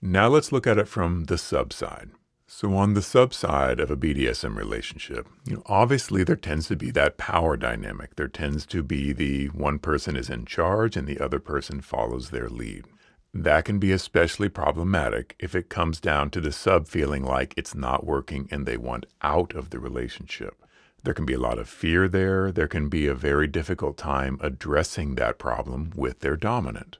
Now 0.00 0.28
let's 0.28 0.52
look 0.52 0.66
at 0.66 0.78
it 0.78 0.88
from 0.88 1.24
the 1.24 1.38
sub 1.38 1.72
side. 1.72 2.10
So 2.46 2.76
on 2.76 2.92
the 2.94 3.02
sub 3.02 3.32
side 3.32 3.80
of 3.80 3.90
a 3.90 3.96
BDSM 3.96 4.54
relationship, 4.56 5.26
you 5.46 5.56
know, 5.56 5.62
obviously 5.66 6.24
there 6.24 6.36
tends 6.36 6.68
to 6.68 6.76
be 6.76 6.90
that 6.90 7.16
power 7.16 7.56
dynamic. 7.56 8.16
There 8.16 8.28
tends 8.28 8.66
to 8.66 8.82
be 8.82 9.12
the 9.12 9.46
one 9.48 9.78
person 9.78 10.14
is 10.14 10.28
in 10.28 10.44
charge 10.44 10.96
and 10.96 11.08
the 11.08 11.18
other 11.18 11.40
person 11.40 11.80
follows 11.80 12.30
their 12.30 12.48
lead. 12.48 12.84
That 13.32 13.64
can 13.64 13.78
be 13.78 13.90
especially 13.90 14.48
problematic 14.48 15.34
if 15.40 15.54
it 15.54 15.68
comes 15.68 16.00
down 16.00 16.30
to 16.30 16.40
the 16.40 16.52
sub 16.52 16.86
feeling 16.86 17.24
like 17.24 17.54
it's 17.56 17.74
not 17.74 18.06
working 18.06 18.46
and 18.50 18.66
they 18.66 18.76
want 18.76 19.06
out 19.22 19.54
of 19.54 19.70
the 19.70 19.80
relationship. 19.80 20.54
There 21.02 21.14
can 21.14 21.26
be 21.26 21.34
a 21.34 21.40
lot 21.40 21.58
of 21.58 21.68
fear 21.68 22.08
there. 22.08 22.52
There 22.52 22.68
can 22.68 22.88
be 22.88 23.06
a 23.06 23.14
very 23.14 23.46
difficult 23.46 23.96
time 23.96 24.38
addressing 24.40 25.16
that 25.16 25.38
problem 25.38 25.92
with 25.96 26.20
their 26.20 26.36
dominant. 26.36 26.98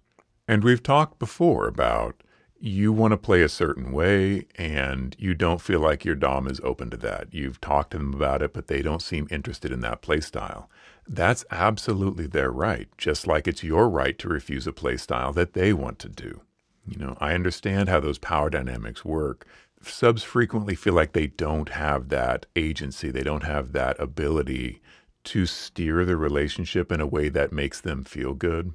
And 0.49 0.65
we've 0.65 0.83
talked 0.83 1.19
before 1.19 1.69
about 1.69 2.23
you 2.65 2.95
want 2.95 3.13
to 3.13 3.19
play 3.19 3.43
a 3.43 3.49
certain 3.49 3.93
way 3.93 4.47
and 4.57 5.15
you 5.19 5.35
don't 5.35 5.61
feel 5.61 5.81
like 5.81 6.03
your 6.03 6.15
Dom 6.15 6.49
is 6.49 6.63
open 6.65 6.89
to 6.89 6.97
that. 6.97 7.29
You've 7.31 7.61
talked 7.61 7.91
to 7.91 7.99
them 7.99 8.15
about 8.15 8.41
it, 8.41 8.55
but 8.55 8.69
they 8.69 8.81
don't 8.81 9.03
seem 9.03 9.29
interested 9.31 9.71
in 9.71 9.81
that 9.81 10.01
play 10.01 10.21
style. 10.21 10.71
That's 11.07 11.45
absolutely 11.51 12.27
their 12.27 12.51
right, 12.51 12.89
just 12.97 13.27
like 13.27 13.47
it's 13.47 13.63
your 13.63 13.87
right 13.91 14.19
to 14.19 14.31
refuse 14.31 14.67
a 14.67 14.73
play 14.73 14.97
style 14.97 15.31
that 15.35 15.53
they 15.53 15.75
want 15.75 15.99
to 15.99 16.09
do. 16.09 16.41
You 16.89 16.97
know, 16.97 17.19
I 17.21 17.35
understand 17.35 17.91
how 17.91 18.01
those 18.01 18.17
power 18.17 18.49
dynamics 18.49 19.05
work. 19.05 19.47
Subs 19.83 20.23
frequently 20.23 20.75
feel 20.75 20.95
like 20.95 21.13
they 21.13 21.27
don't 21.27 21.69
have 21.69 22.09
that 22.09 22.47
agency, 22.57 23.11
they 23.11 23.23
don't 23.23 23.45
have 23.45 23.73
that 23.73 24.01
ability 24.01 24.81
to 25.25 25.45
steer 25.45 26.07
the 26.07 26.17
relationship 26.17 26.91
in 26.91 27.03
a 27.03 27.07
way 27.07 27.29
that 27.29 27.53
makes 27.53 27.83
them 27.83 28.05
feel 28.05 28.33
good 28.33 28.73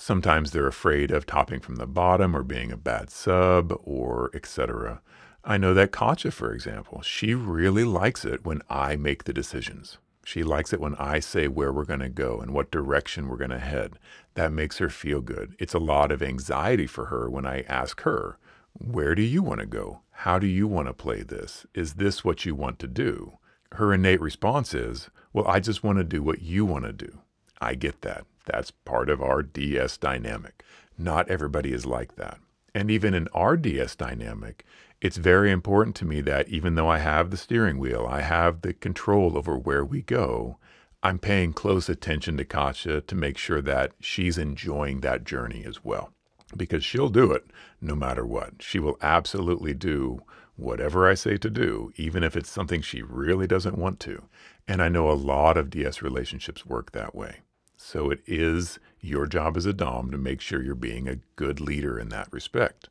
sometimes 0.00 0.50
they're 0.50 0.66
afraid 0.66 1.10
of 1.10 1.26
topping 1.26 1.60
from 1.60 1.76
the 1.76 1.86
bottom 1.86 2.34
or 2.34 2.42
being 2.42 2.72
a 2.72 2.76
bad 2.76 3.10
sub 3.10 3.72
or 3.84 4.30
etc. 4.34 5.02
I 5.44 5.58
know 5.58 5.74
that 5.74 5.92
Katja, 5.92 6.30
for 6.30 6.52
example, 6.52 7.02
she 7.02 7.34
really 7.34 7.84
likes 7.84 8.24
it 8.24 8.44
when 8.44 8.62
I 8.68 8.96
make 8.96 9.24
the 9.24 9.32
decisions. 9.32 9.98
She 10.24 10.42
likes 10.42 10.72
it 10.72 10.80
when 10.80 10.94
I 10.96 11.18
say 11.18 11.48
where 11.48 11.72
we're 11.72 11.84
going 11.84 12.00
to 12.00 12.08
go 12.08 12.40
and 12.40 12.52
what 12.52 12.70
direction 12.70 13.26
we're 13.28 13.36
going 13.36 13.50
to 13.50 13.58
head. 13.58 13.98
That 14.34 14.52
makes 14.52 14.78
her 14.78 14.90
feel 14.90 15.20
good. 15.20 15.54
It's 15.58 15.74
a 15.74 15.78
lot 15.78 16.12
of 16.12 16.22
anxiety 16.22 16.86
for 16.86 17.06
her 17.06 17.28
when 17.28 17.46
I 17.46 17.62
ask 17.62 18.02
her, 18.02 18.38
Where 18.72 19.14
do 19.14 19.22
you 19.22 19.42
want 19.42 19.60
to 19.60 19.66
go? 19.66 20.00
How 20.10 20.38
do 20.38 20.46
you 20.46 20.68
want 20.68 20.88
to 20.88 20.94
play 20.94 21.22
this? 21.22 21.66
Is 21.74 21.94
this 21.94 22.22
what 22.24 22.44
you 22.44 22.54
want 22.54 22.78
to 22.80 22.86
do? 22.86 23.38
Her 23.72 23.94
innate 23.94 24.20
response 24.20 24.74
is, 24.74 25.10
Well, 25.32 25.48
I 25.48 25.60
just 25.60 25.82
want 25.82 25.98
to 25.98 26.04
do 26.04 26.22
what 26.22 26.42
you 26.42 26.64
want 26.64 26.84
to 26.84 26.92
do. 26.92 27.20
I 27.60 27.74
get 27.74 28.02
that. 28.02 28.24
That's 28.46 28.70
part 28.70 29.10
of 29.10 29.22
our 29.22 29.42
DS 29.42 29.96
dynamic. 29.96 30.62
Not 30.98 31.28
everybody 31.28 31.72
is 31.72 31.86
like 31.86 32.16
that. 32.16 32.38
And 32.74 32.90
even 32.90 33.14
in 33.14 33.28
our 33.34 33.56
DS 33.56 33.96
dynamic, 33.96 34.64
it's 35.00 35.16
very 35.16 35.50
important 35.50 35.96
to 35.96 36.04
me 36.04 36.20
that 36.22 36.48
even 36.48 36.74
though 36.74 36.88
I 36.88 36.98
have 36.98 37.30
the 37.30 37.36
steering 37.36 37.78
wheel, 37.78 38.06
I 38.08 38.20
have 38.20 38.60
the 38.60 38.74
control 38.74 39.36
over 39.36 39.56
where 39.56 39.84
we 39.84 40.02
go, 40.02 40.58
I'm 41.02 41.18
paying 41.18 41.54
close 41.54 41.88
attention 41.88 42.36
to 42.36 42.44
Katja 42.44 43.00
to 43.00 43.14
make 43.14 43.38
sure 43.38 43.62
that 43.62 43.92
she's 44.00 44.36
enjoying 44.36 45.00
that 45.00 45.24
journey 45.24 45.64
as 45.64 45.82
well. 45.82 46.12
Because 46.54 46.84
she'll 46.84 47.08
do 47.08 47.32
it 47.32 47.46
no 47.80 47.94
matter 47.94 48.26
what. 48.26 48.54
She 48.60 48.78
will 48.78 48.98
absolutely 49.00 49.72
do 49.72 50.20
whatever 50.56 51.08
I 51.08 51.14
say 51.14 51.38
to 51.38 51.48
do, 51.48 51.92
even 51.96 52.22
if 52.22 52.36
it's 52.36 52.50
something 52.50 52.82
she 52.82 53.00
really 53.00 53.46
doesn't 53.46 53.78
want 53.78 53.98
to. 54.00 54.24
And 54.68 54.82
I 54.82 54.88
know 54.90 55.10
a 55.10 55.12
lot 55.12 55.56
of 55.56 55.70
DS 55.70 56.02
relationships 56.02 56.66
work 56.66 56.92
that 56.92 57.14
way. 57.14 57.38
So 57.82 58.10
it 58.10 58.20
is 58.26 58.78
your 59.00 59.26
job 59.26 59.56
as 59.56 59.64
a 59.64 59.72
Dom 59.72 60.10
to 60.10 60.18
make 60.18 60.40
sure 60.42 60.62
you're 60.62 60.74
being 60.74 61.08
a 61.08 61.18
good 61.34 61.60
leader 61.60 61.98
in 61.98 62.10
that 62.10 62.30
respect. 62.30 62.88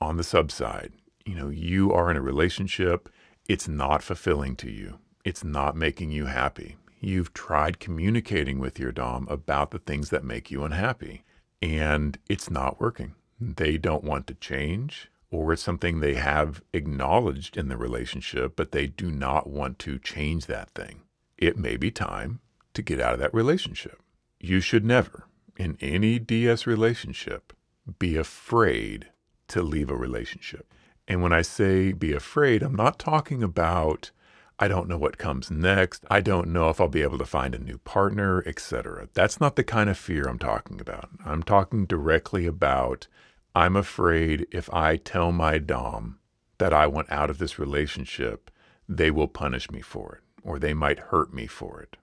On 0.00 0.16
the 0.16 0.24
sub 0.24 0.50
side, 0.50 0.92
you 1.24 1.36
know, 1.36 1.48
you 1.48 1.92
are 1.92 2.10
in 2.10 2.16
a 2.16 2.22
relationship, 2.22 3.08
it's 3.48 3.68
not 3.68 4.02
fulfilling 4.02 4.56
to 4.56 4.68
you, 4.70 4.98
it's 5.24 5.44
not 5.44 5.76
making 5.76 6.10
you 6.10 6.26
happy. 6.26 6.76
You've 7.00 7.32
tried 7.32 7.78
communicating 7.80 8.58
with 8.58 8.78
your 8.78 8.92
Dom 8.92 9.26
about 9.30 9.70
the 9.70 9.78
things 9.78 10.10
that 10.10 10.24
make 10.24 10.50
you 10.50 10.64
unhappy, 10.64 11.22
and 11.62 12.18
it's 12.28 12.50
not 12.50 12.80
working. 12.80 13.14
They 13.40 13.78
don't 13.78 14.04
want 14.04 14.26
to 14.26 14.34
change, 14.34 15.08
or 15.30 15.52
it's 15.52 15.62
something 15.62 16.00
they 16.00 16.14
have 16.14 16.62
acknowledged 16.72 17.56
in 17.56 17.68
the 17.68 17.76
relationship, 17.76 18.56
but 18.56 18.72
they 18.72 18.88
do 18.88 19.10
not 19.10 19.48
want 19.48 19.78
to 19.78 19.98
change 20.00 20.46
that 20.46 20.70
thing. 20.70 21.02
It 21.38 21.56
may 21.56 21.76
be 21.76 21.90
time 21.92 22.40
to 22.74 22.82
get 22.82 23.00
out 23.00 23.14
of 23.14 23.20
that 23.20 23.32
relationship. 23.32 24.02
You 24.44 24.58
should 24.58 24.84
never, 24.84 25.28
in 25.56 25.78
any 25.80 26.18
DS 26.18 26.66
relationship, 26.66 27.52
be 28.00 28.16
afraid 28.16 29.06
to 29.46 29.62
leave 29.62 29.88
a 29.88 29.94
relationship. 29.94 30.74
And 31.06 31.22
when 31.22 31.32
I 31.32 31.42
say 31.42 31.92
be 31.92 32.12
afraid, 32.12 32.60
I'm 32.60 32.74
not 32.74 32.98
talking 32.98 33.44
about 33.44 34.10
I 34.58 34.66
don't 34.66 34.88
know 34.88 34.98
what 34.98 35.16
comes 35.16 35.48
next. 35.48 36.04
I 36.10 36.20
don't 36.20 36.48
know 36.48 36.68
if 36.70 36.80
I'll 36.80 36.88
be 36.88 37.02
able 37.02 37.18
to 37.18 37.24
find 37.24 37.54
a 37.54 37.58
new 37.60 37.78
partner, 37.78 38.42
etc. 38.44 39.08
That's 39.14 39.40
not 39.40 39.54
the 39.54 39.62
kind 39.62 39.88
of 39.88 39.96
fear 39.96 40.24
I'm 40.24 40.40
talking 40.40 40.80
about. 40.80 41.08
I'm 41.24 41.44
talking 41.44 41.86
directly 41.86 42.44
about 42.44 43.06
I'm 43.54 43.76
afraid 43.76 44.48
if 44.50 44.68
I 44.74 44.96
tell 44.96 45.30
my 45.30 45.58
dom 45.58 46.18
that 46.58 46.72
I 46.72 46.88
want 46.88 47.12
out 47.12 47.30
of 47.30 47.38
this 47.38 47.60
relationship, 47.60 48.50
they 48.88 49.12
will 49.12 49.28
punish 49.28 49.70
me 49.70 49.82
for 49.82 50.16
it 50.16 50.22
or 50.42 50.58
they 50.58 50.74
might 50.74 50.98
hurt 50.98 51.32
me 51.32 51.46
for 51.46 51.80
it 51.80 51.96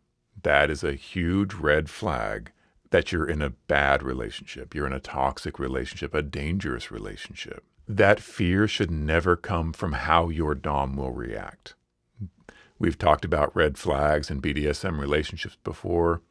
that 0.44 0.70
is 0.70 0.84
a 0.84 0.94
huge 0.94 1.54
red 1.54 1.90
flag 1.90 2.52
that 2.92 3.12
you're 3.12 3.28
in 3.28 3.42
a 3.42 3.52
bad 3.52 4.02
relationship, 4.02 4.74
you're 4.74 4.88
in 4.88 4.94
a 4.94 5.00
toxic 5.00 5.60
relationship, 5.60 6.14
a 6.14 6.22
dangerous 6.22 6.92
relationship. 6.92 7.64
That 7.88 8.20
fear 8.20 8.68
should 8.68 8.92
never 8.92 9.36
come 9.36 9.74
from 9.74 9.94
how 9.94 10.30
your 10.30 10.56
Dom 10.56 10.96
will 10.96 11.12
react. 11.12 11.76
We've 12.78 12.98
talked 12.98 13.26
about 13.26 13.56
red 13.56 13.78
flags 13.78 14.32
in 14.32 14.42
BDSM 14.42 15.00
relationships 15.00 15.58
before. 15.64 16.22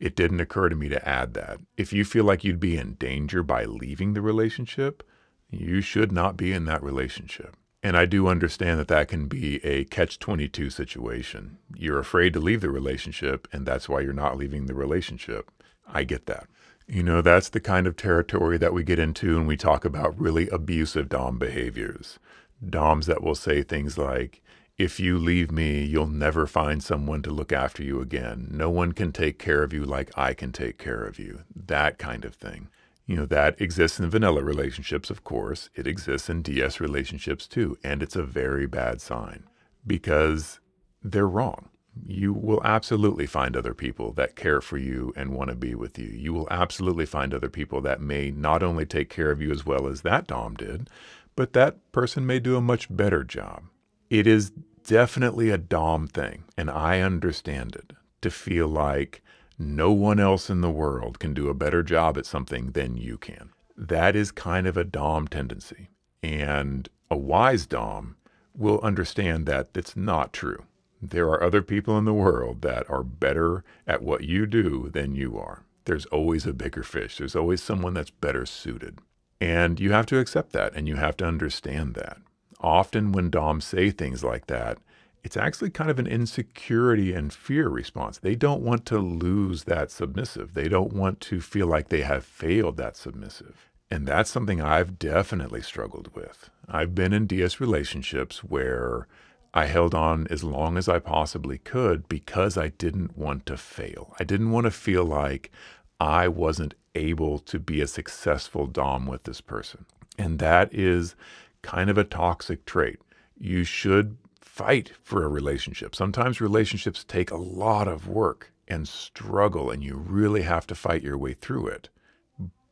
It 0.00 0.16
didn't 0.16 0.40
occur 0.40 0.68
to 0.68 0.76
me 0.76 0.88
to 0.88 1.08
add 1.08 1.34
that. 1.34 1.58
If 1.76 1.92
you 1.92 2.04
feel 2.04 2.24
like 2.24 2.44
you'd 2.44 2.58
be 2.58 2.76
in 2.76 2.94
danger 2.94 3.42
by 3.42 3.64
leaving 3.64 4.14
the 4.14 4.22
relationship, 4.22 5.02
you 5.50 5.80
should 5.80 6.10
not 6.10 6.36
be 6.36 6.52
in 6.52 6.64
that 6.64 6.82
relationship. 6.82 7.56
And 7.82 7.96
I 7.96 8.06
do 8.06 8.28
understand 8.28 8.78
that 8.78 8.88
that 8.88 9.08
can 9.08 9.26
be 9.26 9.64
a 9.64 9.84
catch 9.84 10.18
22 10.20 10.70
situation. 10.70 11.58
You're 11.74 11.98
afraid 11.98 12.32
to 12.34 12.40
leave 12.40 12.60
the 12.60 12.70
relationship, 12.70 13.48
and 13.52 13.66
that's 13.66 13.88
why 13.88 14.00
you're 14.00 14.12
not 14.12 14.36
leaving 14.36 14.66
the 14.66 14.74
relationship. 14.74 15.50
I 15.86 16.04
get 16.04 16.26
that. 16.26 16.46
You 16.86 17.02
know, 17.02 17.22
that's 17.22 17.48
the 17.48 17.60
kind 17.60 17.86
of 17.86 17.96
territory 17.96 18.56
that 18.58 18.72
we 18.72 18.84
get 18.84 18.98
into 18.98 19.36
when 19.36 19.46
we 19.46 19.56
talk 19.56 19.84
about 19.84 20.18
really 20.18 20.48
abusive 20.48 21.08
Dom 21.08 21.38
behaviors. 21.38 22.18
Doms 22.64 23.06
that 23.06 23.22
will 23.22 23.34
say 23.34 23.62
things 23.62 23.98
like, 23.98 24.42
if 24.78 24.98
you 24.98 25.18
leave 25.18 25.50
me, 25.50 25.84
you'll 25.84 26.06
never 26.06 26.46
find 26.46 26.82
someone 26.82 27.22
to 27.22 27.30
look 27.30 27.52
after 27.52 27.82
you 27.82 28.00
again. 28.00 28.48
No 28.50 28.70
one 28.70 28.92
can 28.92 29.12
take 29.12 29.38
care 29.38 29.62
of 29.62 29.72
you 29.72 29.84
like 29.84 30.10
I 30.16 30.34
can 30.34 30.52
take 30.52 30.78
care 30.78 31.04
of 31.04 31.18
you. 31.18 31.42
That 31.54 31.98
kind 31.98 32.24
of 32.24 32.34
thing. 32.34 32.68
You 33.06 33.16
know, 33.16 33.26
that 33.26 33.60
exists 33.60 33.98
in 33.98 34.08
vanilla 34.10 34.42
relationships, 34.42 35.10
of 35.10 35.24
course. 35.24 35.70
It 35.74 35.86
exists 35.86 36.30
in 36.30 36.42
DS 36.42 36.80
relationships 36.80 37.46
too. 37.46 37.76
And 37.82 38.02
it's 38.02 38.16
a 38.16 38.22
very 38.22 38.66
bad 38.66 39.00
sign 39.00 39.44
because 39.86 40.60
they're 41.02 41.28
wrong. 41.28 41.68
You 42.06 42.32
will 42.32 42.62
absolutely 42.64 43.26
find 43.26 43.56
other 43.56 43.74
people 43.74 44.12
that 44.12 44.36
care 44.36 44.60
for 44.60 44.78
you 44.78 45.12
and 45.14 45.34
want 45.34 45.50
to 45.50 45.56
be 45.56 45.74
with 45.74 45.98
you. 45.98 46.08
You 46.08 46.32
will 46.32 46.48
absolutely 46.50 47.04
find 47.04 47.34
other 47.34 47.50
people 47.50 47.80
that 47.82 48.00
may 48.00 48.30
not 48.30 48.62
only 48.62 48.86
take 48.86 49.10
care 49.10 49.30
of 49.30 49.42
you 49.42 49.50
as 49.50 49.66
well 49.66 49.86
as 49.86 50.00
that 50.02 50.26
Dom 50.26 50.54
did, 50.54 50.88
but 51.36 51.52
that 51.52 51.92
person 51.92 52.24
may 52.24 52.38
do 52.38 52.56
a 52.56 52.62
much 52.62 52.94
better 52.94 53.24
job. 53.24 53.64
It 54.08 54.26
is 54.26 54.52
definitely 54.86 55.50
a 55.50 55.58
Dom 55.58 56.06
thing, 56.06 56.44
and 56.56 56.70
I 56.70 57.00
understand 57.00 57.76
it, 57.76 57.92
to 58.22 58.30
feel 58.30 58.68
like 58.68 59.22
no 59.62 59.92
one 59.92 60.20
else 60.20 60.50
in 60.50 60.60
the 60.60 60.70
world 60.70 61.18
can 61.18 61.34
do 61.34 61.48
a 61.48 61.54
better 61.54 61.82
job 61.82 62.18
at 62.18 62.26
something 62.26 62.72
than 62.72 62.96
you 62.96 63.18
can. 63.18 63.50
That 63.76 64.14
is 64.14 64.30
kind 64.30 64.66
of 64.66 64.76
a 64.76 64.84
Dom 64.84 65.28
tendency. 65.28 65.88
And 66.22 66.88
a 67.10 67.16
wise 67.16 67.66
Dom 67.66 68.16
will 68.54 68.80
understand 68.82 69.46
that 69.46 69.68
it's 69.74 69.96
not 69.96 70.32
true. 70.32 70.64
There 71.00 71.28
are 71.28 71.42
other 71.42 71.62
people 71.62 71.98
in 71.98 72.04
the 72.04 72.14
world 72.14 72.62
that 72.62 72.88
are 72.88 73.02
better 73.02 73.64
at 73.86 74.02
what 74.02 74.24
you 74.24 74.46
do 74.46 74.88
than 74.92 75.14
you 75.14 75.38
are. 75.38 75.64
There's 75.84 76.06
always 76.06 76.46
a 76.46 76.52
bigger 76.52 76.84
fish. 76.84 77.18
There's 77.18 77.34
always 77.34 77.62
someone 77.62 77.94
that's 77.94 78.10
better 78.10 78.46
suited. 78.46 78.98
And 79.40 79.80
you 79.80 79.90
have 79.90 80.06
to 80.06 80.18
accept 80.18 80.52
that 80.52 80.74
and 80.74 80.86
you 80.86 80.96
have 80.96 81.16
to 81.16 81.26
understand 81.26 81.94
that. 81.94 82.18
Often, 82.60 83.10
when 83.10 83.30
DOMs 83.30 83.64
say 83.64 83.90
things 83.90 84.22
like 84.22 84.46
that, 84.46 84.78
it's 85.24 85.36
actually 85.36 85.70
kind 85.70 85.90
of 85.90 85.98
an 85.98 86.06
insecurity 86.06 87.12
and 87.12 87.32
fear 87.32 87.68
response. 87.68 88.18
They 88.18 88.34
don't 88.34 88.62
want 88.62 88.84
to 88.86 88.98
lose 88.98 89.64
that 89.64 89.90
submissive. 89.90 90.54
They 90.54 90.68
don't 90.68 90.92
want 90.92 91.20
to 91.20 91.40
feel 91.40 91.66
like 91.66 91.88
they 91.88 92.02
have 92.02 92.24
failed 92.24 92.76
that 92.78 92.96
submissive. 92.96 93.70
And 93.90 94.06
that's 94.06 94.30
something 94.30 94.60
I've 94.60 94.98
definitely 94.98 95.62
struggled 95.62 96.14
with. 96.14 96.50
I've 96.66 96.94
been 96.94 97.12
in 97.12 97.26
DS 97.26 97.60
relationships 97.60 98.42
where 98.42 99.06
I 99.54 99.66
held 99.66 99.94
on 99.94 100.26
as 100.28 100.42
long 100.42 100.78
as 100.78 100.88
I 100.88 100.98
possibly 100.98 101.58
could 101.58 102.08
because 102.08 102.56
I 102.56 102.68
didn't 102.68 103.16
want 103.16 103.44
to 103.46 103.56
fail. 103.56 104.14
I 104.18 104.24
didn't 104.24 104.50
want 104.50 104.64
to 104.64 104.70
feel 104.70 105.04
like 105.04 105.52
I 106.00 106.26
wasn't 106.26 106.74
able 106.94 107.38
to 107.40 107.58
be 107.58 107.80
a 107.80 107.86
successful 107.86 108.66
Dom 108.66 109.06
with 109.06 109.24
this 109.24 109.40
person. 109.40 109.84
And 110.18 110.38
that 110.38 110.72
is 110.74 111.14
kind 111.60 111.90
of 111.90 111.98
a 111.98 112.04
toxic 112.04 112.64
trait. 112.64 112.98
You 113.38 113.62
should 113.64 114.16
fight 114.52 114.92
for 115.02 115.24
a 115.24 115.28
relationship. 115.28 115.94
Sometimes 115.94 116.38
relationships 116.38 117.04
take 117.04 117.30
a 117.30 117.36
lot 117.36 117.88
of 117.88 118.06
work 118.06 118.52
and 118.68 118.86
struggle, 118.86 119.70
and 119.70 119.82
you 119.82 119.96
really 119.96 120.42
have 120.42 120.66
to 120.66 120.74
fight 120.74 121.02
your 121.02 121.16
way 121.16 121.32
through 121.32 121.68
it. 121.68 121.88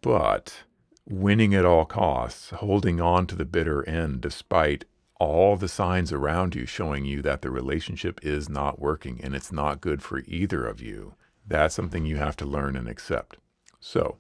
But 0.03 0.65
winning 1.09 1.55
at 1.55 1.65
all 1.65 1.87
costs, 1.87 2.51
holding 2.51 3.01
on 3.01 3.27
to 3.29 3.35
the 3.35 3.47
bitter 3.47 3.83
end 3.89 4.21
despite 4.21 4.85
all 5.19 5.57
the 5.57 5.69
signs 5.69 6.13
around 6.13 6.55
you 6.55 6.67
showing 6.67 7.07
you 7.07 7.23
that 7.23 7.41
the 7.41 7.51
relationship 7.51 8.21
is 8.23 8.51
not 8.51 8.79
working 8.79 9.19
and 9.23 9.35
it's 9.35 9.51
not 9.51 9.81
good 9.81 10.03
for 10.03 10.19
either 10.27 10.67
of 10.67 10.83
you, 10.83 11.15
that's 11.47 11.75
something 11.75 12.05
you 12.05 12.17
have 12.17 12.37
to 12.37 12.45
learn 12.45 12.77
and 12.77 12.89
accept. 12.91 13.39
So 13.81 14.19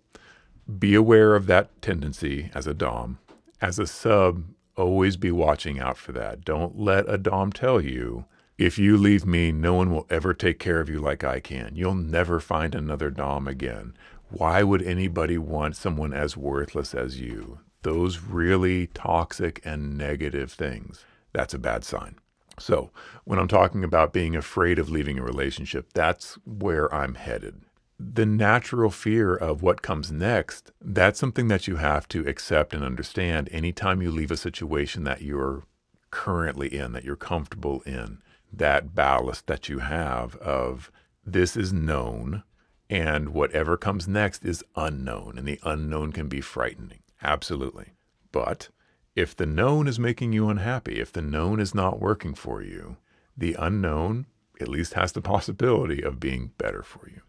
be 0.79 0.94
aware 0.94 1.37
of 1.37 1.46
that 1.49 1.83
tendency 1.83 2.51
as 2.55 2.66
a 2.66 2.73
Dom. 2.73 3.18
As 3.61 3.79
a 3.79 3.87
sub, 3.87 4.44
always 4.81 5.16
be 5.16 5.31
watching 5.31 5.79
out 5.79 5.99
for 5.99 6.12
that. 6.12 6.45
Don't 6.45 6.79
let 6.79 7.09
a 7.09 7.19
Dom 7.19 7.53
tell 7.53 7.81
you, 7.81 8.25
if 8.59 8.79
you 8.79 8.97
leave 8.97 9.25
me, 9.25 9.53
no 9.53 9.75
one 9.75 9.90
will 9.90 10.07
ever 10.11 10.35
take 10.35 10.59
care 10.59 10.81
of 10.81 10.88
you 10.88 10.99
like 10.99 11.23
I 11.23 11.40
can. 11.40 11.73
You'll 11.75 11.95
never 11.95 12.40
find 12.40 12.75
another 12.75 13.11
Dom 13.11 13.47
again. 13.47 13.95
Why 14.31 14.62
would 14.62 14.83
anybody 14.83 15.38
want 15.38 15.77
someone 15.77 16.12
as 16.12 16.37
worthless 16.37 16.95
as 16.95 17.21
you? 17.21 17.61
Those 17.83 18.21
really 18.21 18.88
toxic 18.88 19.61
and 19.64 19.97
negative 19.97 20.53
things. 20.53 21.05
That's 21.33 21.55
a 21.55 21.59
bad 21.59 21.85
sign. 21.85 22.16
So, 22.59 22.90
when 23.25 23.38
I'm 23.38 23.49
talking 23.49 23.85
about 23.85 24.12
being 24.12 24.37
afraid 24.37 24.79
of 24.79 24.90
leaving 24.90 25.19
a 25.19 25.23
relationship, 25.23 25.93
that's 25.95 26.35
where 26.45 26.93
I'm 26.95 27.14
headed 27.14 27.62
the 28.02 28.24
natural 28.24 28.90
fear 28.90 29.34
of 29.34 29.62
what 29.62 29.82
comes 29.82 30.10
next, 30.10 30.72
that's 30.80 31.18
something 31.18 31.48
that 31.48 31.68
you 31.68 31.76
have 31.76 32.08
to 32.08 32.26
accept 32.26 32.72
and 32.72 32.82
understand 32.82 33.48
anytime 33.52 34.00
you 34.00 34.10
leave 34.10 34.30
a 34.30 34.36
situation 34.38 35.04
that 35.04 35.20
you're 35.20 35.64
currently 36.10 36.68
in, 36.68 36.92
that 36.92 37.04
you're 37.04 37.14
comfortable 37.14 37.82
in, 37.82 38.22
that 38.50 38.94
ballast 38.94 39.46
that 39.48 39.68
you 39.68 39.80
have 39.80 40.34
of 40.36 40.90
this 41.26 41.56
is 41.56 41.72
known 41.72 42.42
and 42.88 43.28
whatever 43.28 43.76
comes 43.76 44.08
next 44.08 44.44
is 44.44 44.64
unknown, 44.74 45.38
and 45.38 45.46
the 45.46 45.60
unknown 45.62 46.10
can 46.10 46.28
be 46.28 46.40
frightening. 46.40 47.00
Absolutely. 47.22 47.92
But 48.32 48.68
if 49.14 49.36
the 49.36 49.46
known 49.46 49.86
is 49.86 49.98
making 49.98 50.32
you 50.32 50.48
unhappy, 50.48 50.98
if 51.00 51.12
the 51.12 51.22
known 51.22 51.60
is 51.60 51.72
not 51.74 52.00
working 52.00 52.34
for 52.34 52.62
you, 52.62 52.96
the 53.36 53.54
unknown 53.58 54.26
at 54.60 54.68
least 54.68 54.94
has 54.94 55.12
the 55.12 55.20
possibility 55.22 56.02
of 56.02 56.18
being 56.18 56.50
better 56.58 56.82
for 56.82 57.08
you. 57.08 57.20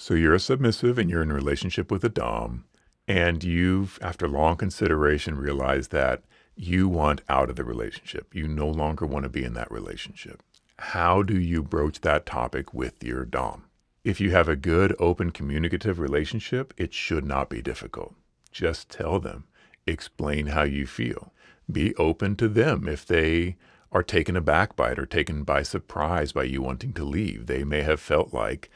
So 0.00 0.14
you're 0.14 0.32
a 0.32 0.40
submissive 0.40 0.96
and 0.96 1.10
you're 1.10 1.20
in 1.20 1.30
a 1.30 1.34
relationship 1.34 1.90
with 1.90 2.02
a 2.04 2.08
Dom, 2.08 2.64
and 3.06 3.44
you've, 3.44 3.98
after 4.00 4.26
long 4.26 4.56
consideration, 4.56 5.36
realized 5.36 5.90
that 5.90 6.22
you 6.56 6.88
want 6.88 7.20
out 7.28 7.50
of 7.50 7.56
the 7.56 7.64
relationship. 7.64 8.34
You 8.34 8.48
no 8.48 8.66
longer 8.66 9.04
want 9.04 9.24
to 9.24 9.28
be 9.28 9.44
in 9.44 9.52
that 9.52 9.70
relationship. 9.70 10.42
How 10.78 11.22
do 11.22 11.38
you 11.38 11.62
broach 11.62 12.00
that 12.00 12.24
topic 12.24 12.72
with 12.72 13.04
your 13.04 13.26
Dom? 13.26 13.64
If 14.02 14.22
you 14.22 14.30
have 14.30 14.48
a 14.48 14.56
good, 14.56 14.96
open, 14.98 15.32
communicative 15.32 15.98
relationship, 15.98 16.72
it 16.78 16.94
should 16.94 17.26
not 17.26 17.50
be 17.50 17.60
difficult. 17.60 18.14
Just 18.50 18.88
tell 18.88 19.20
them, 19.20 19.44
explain 19.86 20.46
how 20.46 20.62
you 20.62 20.86
feel. 20.86 21.34
Be 21.70 21.94
open 21.96 22.36
to 22.36 22.48
them 22.48 22.88
if 22.88 23.04
they 23.04 23.56
are 23.92 24.02
taken 24.02 24.34
aback 24.34 24.76
by 24.76 24.92
it 24.92 24.98
or 24.98 25.04
taken 25.04 25.44
by 25.44 25.62
surprise 25.62 26.32
by 26.32 26.44
you 26.44 26.62
wanting 26.62 26.94
to 26.94 27.04
leave. 27.04 27.48
They 27.48 27.64
may 27.64 27.82
have 27.82 28.00
felt 28.00 28.32
like 28.32 28.70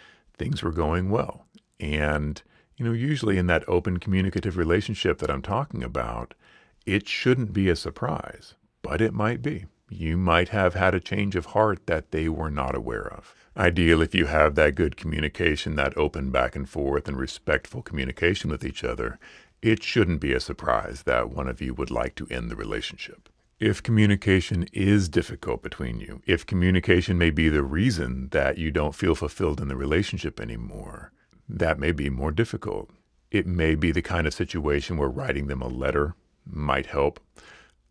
things 0.45 0.63
were 0.63 0.73
going 0.73 1.09
well. 1.09 1.47
And, 1.81 2.43
you 2.77 2.85
know, 2.85 2.93
usually 2.93 3.39
in 3.39 3.47
that 3.47 3.67
open 3.67 3.99
communicative 3.99 4.59
relationship 4.59 5.19
that 5.19 5.31
I'm 5.31 5.41
talking 5.41 5.83
about, 5.83 6.35
it 6.85 7.09
shouldn't 7.09 7.55
be 7.55 7.71
a 7.71 7.77
surprise, 7.77 8.53
but 8.83 9.01
it 9.01 9.15
might 9.15 9.41
be. 9.41 9.65
You 9.89 10.19
might 10.19 10.51
have 10.51 10.75
had 10.75 10.95
a 10.95 11.01
change 11.01 11.35
of 11.35 11.47
heart 11.47 11.87
that 11.87 12.11
they 12.11 12.29
were 12.29 12.51
not 12.51 12.75
aware 12.75 13.11
of. 13.11 13.35
Ideal 13.57 14.03
if 14.03 14.15
you 14.15 14.27
have 14.27 14.55
that 14.57 14.75
good 14.75 14.99
communication, 14.99 15.77
that 15.77 15.97
open 15.97 16.31
back 16.31 16.55
and 16.55 16.69
forth 16.69 17.09
and 17.09 17.17
respectful 17.17 17.81
communication 17.81 18.51
with 18.51 18.67
each 18.67 18.85
other, 18.85 19.19
it 19.63 19.83
shouldn't 19.83 20.21
be 20.21 20.35
a 20.35 20.41
surprise 20.41 21.05
that 21.05 21.31
one 21.31 21.49
of 21.49 21.63
you 21.63 21.73
would 21.73 21.91
like 21.91 22.15
to 22.17 22.29
end 22.31 22.51
the 22.51 22.57
relationship. 22.57 23.31
If 23.65 23.83
communication 23.83 24.67
is 24.75 25.09
difficult 25.09 25.63
between 25.63 25.99
you, 25.99 26.21
if 26.27 26.45
communication 26.45 27.17
may 27.17 27.31
be 27.31 27.49
the 27.49 27.63
reason 27.63 28.29
that 28.31 28.59
you 28.59 28.71
don't 28.71 28.95
feel 28.95 29.15
fulfilled 29.15 29.59
in 29.59 29.69
the 29.69 29.75
relationship 29.75 30.39
anymore, 30.39 31.13
that 31.49 31.79
may 31.79 31.91
be 31.91 32.11
more 32.11 32.31
difficult. 32.31 32.91
It 33.31 33.47
may 33.47 33.75
be 33.75 33.91
the 33.91 34.03
kind 34.03 34.27
of 34.27 34.35
situation 34.35 34.99
where 34.99 35.09
writing 35.09 35.47
them 35.47 35.63
a 35.63 35.69
letter 35.69 36.15
might 36.45 36.85
help. 36.85 37.21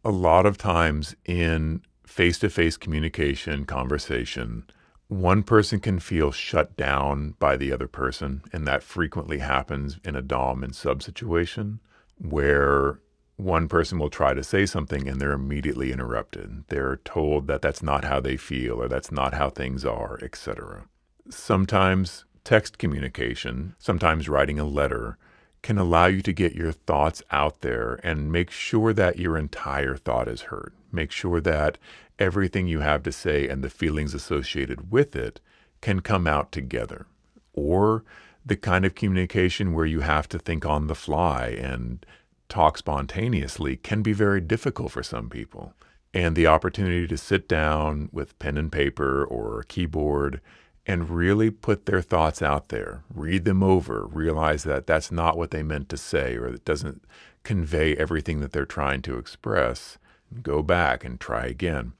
A 0.05 0.11
lot 0.11 0.45
of 0.45 0.59
times 0.59 1.15
in 1.25 1.81
face 2.05 2.37
to 2.37 2.51
face 2.51 2.77
communication, 2.77 3.65
conversation, 3.65 4.67
one 5.07 5.41
person 5.41 5.79
can 5.79 5.97
feel 5.97 6.31
shut 6.31 6.77
down 6.77 7.33
by 7.39 7.57
the 7.57 7.71
other 7.71 7.87
person, 7.87 8.43
and 8.53 8.67
that 8.67 8.83
frequently 8.83 9.39
happens 9.39 9.97
in 10.05 10.15
a 10.15 10.21
Dom 10.21 10.63
and 10.63 10.75
sub 10.75 11.01
situation 11.01 11.79
where 12.19 12.99
one 13.35 13.67
person 13.67 13.97
will 13.99 14.09
try 14.09 14.33
to 14.33 14.43
say 14.43 14.65
something 14.65 15.07
and 15.07 15.19
they're 15.19 15.31
immediately 15.31 15.91
interrupted. 15.91 16.65
They're 16.67 16.97
told 16.97 17.47
that 17.47 17.61
that's 17.61 17.81
not 17.81 18.05
how 18.05 18.19
they 18.19 18.37
feel 18.37 18.81
or 18.81 18.87
that's 18.87 19.11
not 19.11 19.33
how 19.33 19.49
things 19.49 19.83
are, 19.83 20.19
etc. 20.21 20.85
Sometimes 21.29 22.25
text 22.43 22.77
communication, 22.77 23.75
sometimes 23.79 24.29
writing 24.29 24.59
a 24.59 24.65
letter, 24.65 25.17
can 25.61 25.77
allow 25.77 26.05
you 26.07 26.21
to 26.21 26.33
get 26.33 26.53
your 26.53 26.73
thoughts 26.73 27.23
out 27.31 27.61
there 27.61 27.99
and 28.03 28.31
make 28.31 28.51
sure 28.51 28.93
that 28.93 29.17
your 29.17 29.37
entire 29.37 29.95
thought 29.95 30.27
is 30.27 30.43
heard. 30.43 30.73
Make 30.91 31.11
sure 31.11 31.39
that 31.41 31.77
everything 32.19 32.67
you 32.67 32.81
have 32.81 33.01
to 33.03 33.11
say 33.11 33.47
and 33.47 33.63
the 33.63 33.69
feelings 33.69 34.13
associated 34.13 34.91
with 34.91 35.15
it 35.15 35.39
can 35.81 36.01
come 36.01 36.27
out 36.27 36.51
together. 36.51 37.07
Or 37.53 38.03
the 38.45 38.57
kind 38.57 38.83
of 38.83 38.93
communication 38.93 39.73
where 39.73 39.85
you 39.85 40.01
have 40.01 40.27
to 40.29 40.37
think 40.37 40.65
on 40.65 40.87
the 40.87 40.95
fly 40.95 41.47
and 41.47 42.05
talk 42.53 42.77
spontaneously 42.77 43.77
can 43.77 44.03
be 44.03 44.13
very 44.13 44.39
difficult 44.39 44.91
for 44.91 45.01
some 45.01 45.27
people. 45.27 45.73
and 46.13 46.35
the 46.35 46.45
opportunity 46.45 47.07
to 47.07 47.17
sit 47.17 47.47
down 47.47 48.07
with 48.11 48.37
pen 48.37 48.55
and 48.55 48.71
paper 48.71 49.25
or 49.25 49.59
a 49.59 49.65
keyboard 49.65 50.39
and 50.85 51.09
really 51.09 51.49
put 51.49 51.87
their 51.87 52.03
thoughts 52.03 52.39
out 52.39 52.69
there, 52.69 53.03
read 53.11 53.45
them 53.45 53.63
over, 53.63 54.05
realize 54.05 54.63
that 54.63 54.85
that's 54.85 55.11
not 55.11 55.35
what 55.35 55.49
they 55.49 55.63
meant 55.63 55.89
to 55.89 55.97
say 55.97 56.35
or 56.35 56.45
it 56.45 56.63
doesn't 56.63 57.03
convey 57.41 57.95
everything 57.95 58.41
that 58.41 58.51
they're 58.51 58.63
trying 58.63 59.01
to 59.01 59.17
express, 59.17 59.97
go 60.43 60.61
back 60.61 61.03
and 61.03 61.19
try 61.19 61.45
again. 61.47 61.93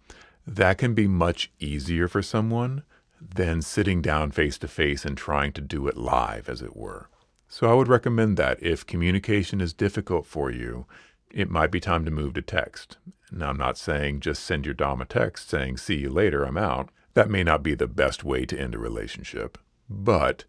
That 0.46 0.78
can 0.78 0.94
be 0.94 1.08
much 1.08 1.52
easier 1.60 2.08
for 2.08 2.22
someone 2.22 2.84
than 3.20 3.64
sitting 3.64 4.00
down 4.02 4.30
face 4.30 4.60
to 4.60 4.68
face 4.68 5.06
and 5.06 5.18
trying 5.18 5.54
to 5.54 5.62
do 5.62 5.88
it 5.88 5.98
live, 5.98 6.48
as 6.48 6.62
it 6.62 6.76
were. 6.76 7.08
So 7.54 7.70
I 7.70 7.76
would 7.76 7.88
recommend 7.88 8.36
that 8.38 8.64
if 8.64 8.84
communication 8.84 9.62
is 9.62 9.74
difficult 9.74 10.26
for 10.26 10.50
you, 10.50 10.88
it 11.30 11.52
might 11.52 11.70
be 11.70 11.80
time 11.80 12.04
to 12.04 12.10
move 12.10 12.34
to 12.34 12.42
text. 12.42 12.98
Now, 13.32 13.50
I'm 13.50 13.60
not 13.60 13.78
saying 13.78 14.22
just 14.22 14.44
send 14.44 14.66
your 14.66 14.74
Dom 14.74 15.02
a 15.02 15.06
text 15.06 15.52
saying, 15.52 15.78
see 15.78 15.98
you 15.98 16.10
later, 16.10 16.46
I'm 16.46 16.58
out. 16.58 16.90
That 17.14 17.30
may 17.30 17.44
not 17.44 17.62
be 17.62 17.76
the 17.76 17.86
best 17.86 18.24
way 18.24 18.48
to 18.48 18.60
end 18.60 18.74
a 18.74 18.80
relationship. 18.80 19.60
But 19.88 20.46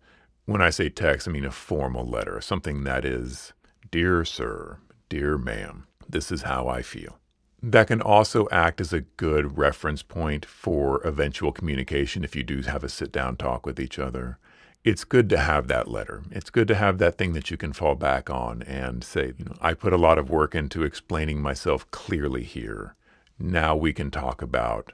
when 0.46 0.62
I 0.62 0.70
say 0.70 0.88
text, 0.88 1.28
I 1.28 1.30
mean 1.30 1.44
a 1.44 1.50
formal 1.50 2.06
letter, 2.06 2.40
something 2.40 2.84
that 2.84 3.04
is, 3.04 3.52
Dear 3.90 4.24
Sir, 4.24 4.78
Dear 5.10 5.36
Ma'am, 5.36 5.86
this 6.08 6.32
is 6.32 6.44
how 6.44 6.68
I 6.68 6.80
feel. 6.80 7.18
That 7.62 7.88
can 7.88 8.00
also 8.00 8.48
act 8.50 8.80
as 8.80 8.94
a 8.94 9.02
good 9.02 9.58
reference 9.58 10.02
point 10.02 10.46
for 10.46 11.02
eventual 11.06 11.52
communication 11.52 12.24
if 12.24 12.34
you 12.34 12.42
do 12.42 12.62
have 12.62 12.82
a 12.82 12.88
sit 12.88 13.12
down 13.12 13.36
talk 13.36 13.66
with 13.66 13.78
each 13.78 13.98
other. 13.98 14.38
It's 14.84 15.04
good 15.04 15.30
to 15.30 15.38
have 15.38 15.66
that 15.68 15.88
letter. 15.88 16.22
It's 16.30 16.50
good 16.50 16.68
to 16.68 16.74
have 16.74 16.98
that 16.98 17.16
thing 17.16 17.32
that 17.32 17.50
you 17.50 17.56
can 17.56 17.72
fall 17.72 17.94
back 17.94 18.28
on 18.28 18.62
and 18.64 19.02
say, 19.02 19.32
you 19.38 19.46
know, 19.46 19.56
I 19.58 19.72
put 19.72 19.94
a 19.94 19.98
lot 19.98 20.18
of 20.18 20.28
work 20.28 20.54
into 20.54 20.82
explaining 20.82 21.40
myself 21.40 21.90
clearly 21.90 22.42
here. 22.42 22.94
Now 23.38 23.74
we 23.74 23.94
can 23.94 24.10
talk 24.10 24.42
about 24.42 24.92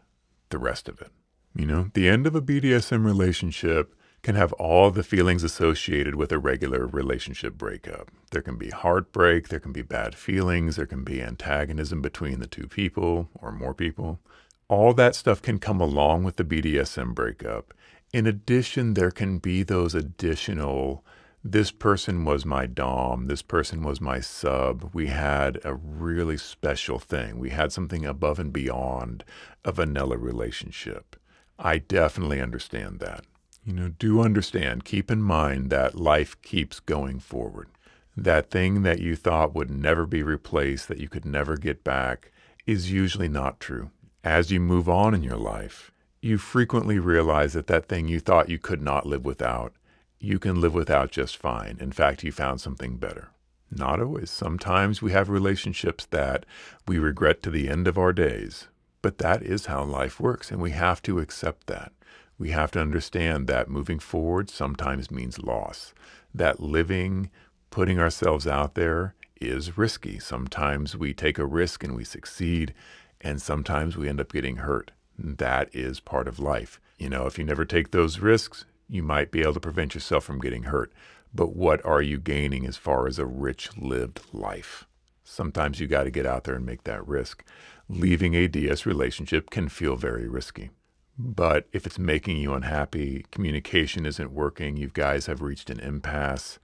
the 0.51 0.59
rest 0.59 0.89
of 0.89 1.01
it. 1.01 1.11
You 1.57 1.67
know, 1.67 1.91
the 1.93 2.09
end 2.09 2.29
of 2.29 2.37
a 2.37 2.41
BDSM 2.41 3.05
relationship 3.05 3.93
can 4.23 4.37
have 4.37 4.53
all 4.53 4.93
the 4.93 5.03
feelings 5.03 5.43
associated 5.43 6.15
with 6.15 6.31
a 6.31 6.39
regular 6.39 6.87
relationship 6.87 7.55
breakup. 7.55 8.13
There 8.31 8.43
can 8.43 8.57
be 8.57 8.71
heartbreak, 8.71 9.49
there 9.49 9.59
can 9.59 9.73
be 9.73 9.83
bad 9.83 10.15
feelings, 10.15 10.77
there 10.77 10.87
can 10.87 11.03
be 11.03 11.21
antagonism 11.21 12.01
between 12.01 12.39
the 12.39 12.47
two 12.47 12.69
people 12.69 13.29
or 13.35 13.51
more 13.51 13.75
people. 13.75 14.21
All 14.69 14.95
that 14.95 15.17
stuff 15.17 15.43
can 15.43 15.59
come 15.59 15.81
along 15.81 16.23
with 16.23 16.37
the 16.37 16.45
BDSM 16.45 17.13
breakup. 17.13 17.75
In 18.13 18.27
addition, 18.27 18.95
there 18.95 19.11
can 19.11 19.39
be 19.39 19.63
those 19.63 19.95
additional 19.95 21.05
this 21.43 21.71
person 21.71 22.25
was 22.27 22.45
my 22.45 22.67
Dom, 22.67 23.27
this 23.27 23.41
person 23.41 23.83
was 23.83 23.99
my 23.99 24.21
sub. 24.21 24.91
We 24.93 25.07
had 25.07 25.59
a 25.65 25.75
really 25.75 26.37
special 26.37 26.99
thing. 26.99 27.39
We 27.39 27.49
had 27.49 27.73
something 27.73 28.05
above 28.05 28.39
and 28.39 28.53
beyond 28.53 29.25
a 29.65 29.73
vanilla 29.73 30.19
relationship. 30.19 31.17
I 31.59 31.79
definitely 31.79 32.43
understand 32.43 33.01
that. 33.01 33.25
You 33.65 33.73
know, 33.73 33.89
do 33.89 34.21
understand, 34.21 34.85
keep 34.85 35.11
in 35.11 35.23
mind 35.23 35.71
that 35.71 35.95
life 35.95 36.41
keeps 36.43 36.79
going 36.79 37.21
forward. 37.21 37.69
That 38.17 38.51
thing 38.51 38.83
that 38.83 39.01
you 39.01 39.17
thought 39.17 39.55
would 39.55 39.71
never 39.71 40.05
be 40.05 40.23
replaced, 40.23 40.89
that 40.89 40.99
you 40.99 41.09
could 41.09 41.25
never 41.25 41.57
get 41.57 41.83
back, 41.85 42.33
is 42.67 42.93
usually 42.93 43.29
not 43.29 43.61
true. 43.61 43.91
As 44.23 44.51
you 44.51 44.61
move 44.61 44.89
on 44.91 45.15
in 45.15 45.23
your 45.23 45.39
life, 45.39 45.91
you 46.23 46.37
frequently 46.37 46.99
realize 46.99 47.55
that 47.55 47.67
that 47.67 47.89
thing 47.89 48.07
you 48.07 48.21
thought 48.21 48.51
you 48.51 48.59
could 48.59 48.83
not 48.83 49.07
live 49.07 49.25
without, 49.25 49.73
you 50.19 50.39
can 50.39 50.61
live 50.61 50.75
without 50.75 51.11
just 51.11 51.37
fine. 51.37 51.79
In 51.81 51.93
fact, 51.93 52.23
you 52.23 52.31
found 52.31 52.61
something 52.61 52.99
better. 52.99 53.31
Not 53.71 54.01
always. 54.01 54.31
Sometimes 54.31 55.01
we 55.01 55.13
have 55.13 55.31
relationships 55.31 56.05
that 56.07 56.45
we 56.87 56.99
regret 56.99 57.43
to 57.45 57.51
the 57.51 57.69
end 57.69 57.89
of 57.89 57.97
our 57.97 58.13
days, 58.13 58.69
but 59.01 59.19
that 59.19 59.43
is 59.43 59.67
how 59.67 59.83
life 59.83 60.21
works, 60.21 60.51
and 60.51 60.61
we 60.61 60.73
have 60.73 61.01
to 61.03 61.21
accept 61.21 61.69
that. 61.69 61.93
We 62.39 62.51
have 62.51 62.71
to 62.73 62.81
understand 62.81 63.47
that 63.47 63.71
moving 63.71 63.99
forward 63.99 64.51
sometimes 64.51 65.11
means 65.11 65.39
loss, 65.39 65.95
that 66.35 66.61
living, 66.61 67.31
putting 67.71 67.99
ourselves 67.99 68.47
out 68.47 68.75
there 68.75 69.15
is 69.41 69.79
risky. 69.79 70.19
Sometimes 70.19 70.97
we 70.97 71.15
take 71.15 71.39
a 71.39 71.47
risk 71.47 71.83
and 71.83 71.97
we 71.97 72.05
succeed, 72.05 72.75
and 73.23 73.41
sometimes 73.41 73.97
we 73.97 74.09
end 74.09 74.21
up 74.21 74.33
getting 74.33 74.57
hurt. 74.57 74.91
That 75.23 75.75
is 75.75 76.01
part 76.01 76.27
of 76.27 76.39
life. 76.39 76.81
You 76.99 77.09
know, 77.09 77.27
if 77.27 77.39
you 77.39 77.45
never 77.45 77.65
take 77.65 77.91
those 77.91 78.19
risks, 78.21 78.65
you 78.89 79.03
might 79.03 79.31
be 79.31 79.43
able 79.43 79.55
to 79.55 79.61
prevent 79.61 79.95
yourself 79.95 80.25
from 80.25 80.41
getting 80.41 80.65
hurt. 80.65 80.93
But 81.35 81.55
what 81.55 81.85
are 81.85 82.03
you 82.03 82.19
gaining 82.19 82.67
as 82.67 82.77
far 82.77 83.07
as 83.07 83.19
a 83.19 83.27
rich 83.27 83.77
lived 83.77 84.21
life? 84.33 84.87
Sometimes 85.23 85.79
you 85.79 85.87
got 85.87 86.05
to 86.05 86.11
get 86.11 86.27
out 86.27 86.45
there 86.45 86.57
and 86.57 86.67
make 86.67 86.85
that 86.85 87.07
risk 87.07 87.45
leaving 87.91 88.35
a 88.35 88.47
DS 88.47 88.87
relationship 88.87 89.51
can 89.51 89.69
feel 89.69 89.97
very 89.97 90.29
risky. 90.29 90.71
But 91.19 91.67
if 91.73 91.87
it's 91.87 91.99
making 91.99 92.37
you 92.37 92.55
unhappy, 92.55 93.27
communication 93.31 94.07
isn't 94.07 94.33
working, 94.33 94.77
you 94.77 94.91
guys 94.93 95.27
have 95.27 95.43
reached 95.43 95.69
an 95.71 95.81
impasse, 95.81 96.59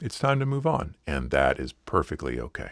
it's 0.00 0.18
time 0.18 0.40
to 0.40 0.46
move 0.46 0.66
on. 0.66 0.96
And 1.06 1.30
that 1.30 1.60
is 1.60 1.72
perfectly 1.72 2.38
okay. 2.40 2.70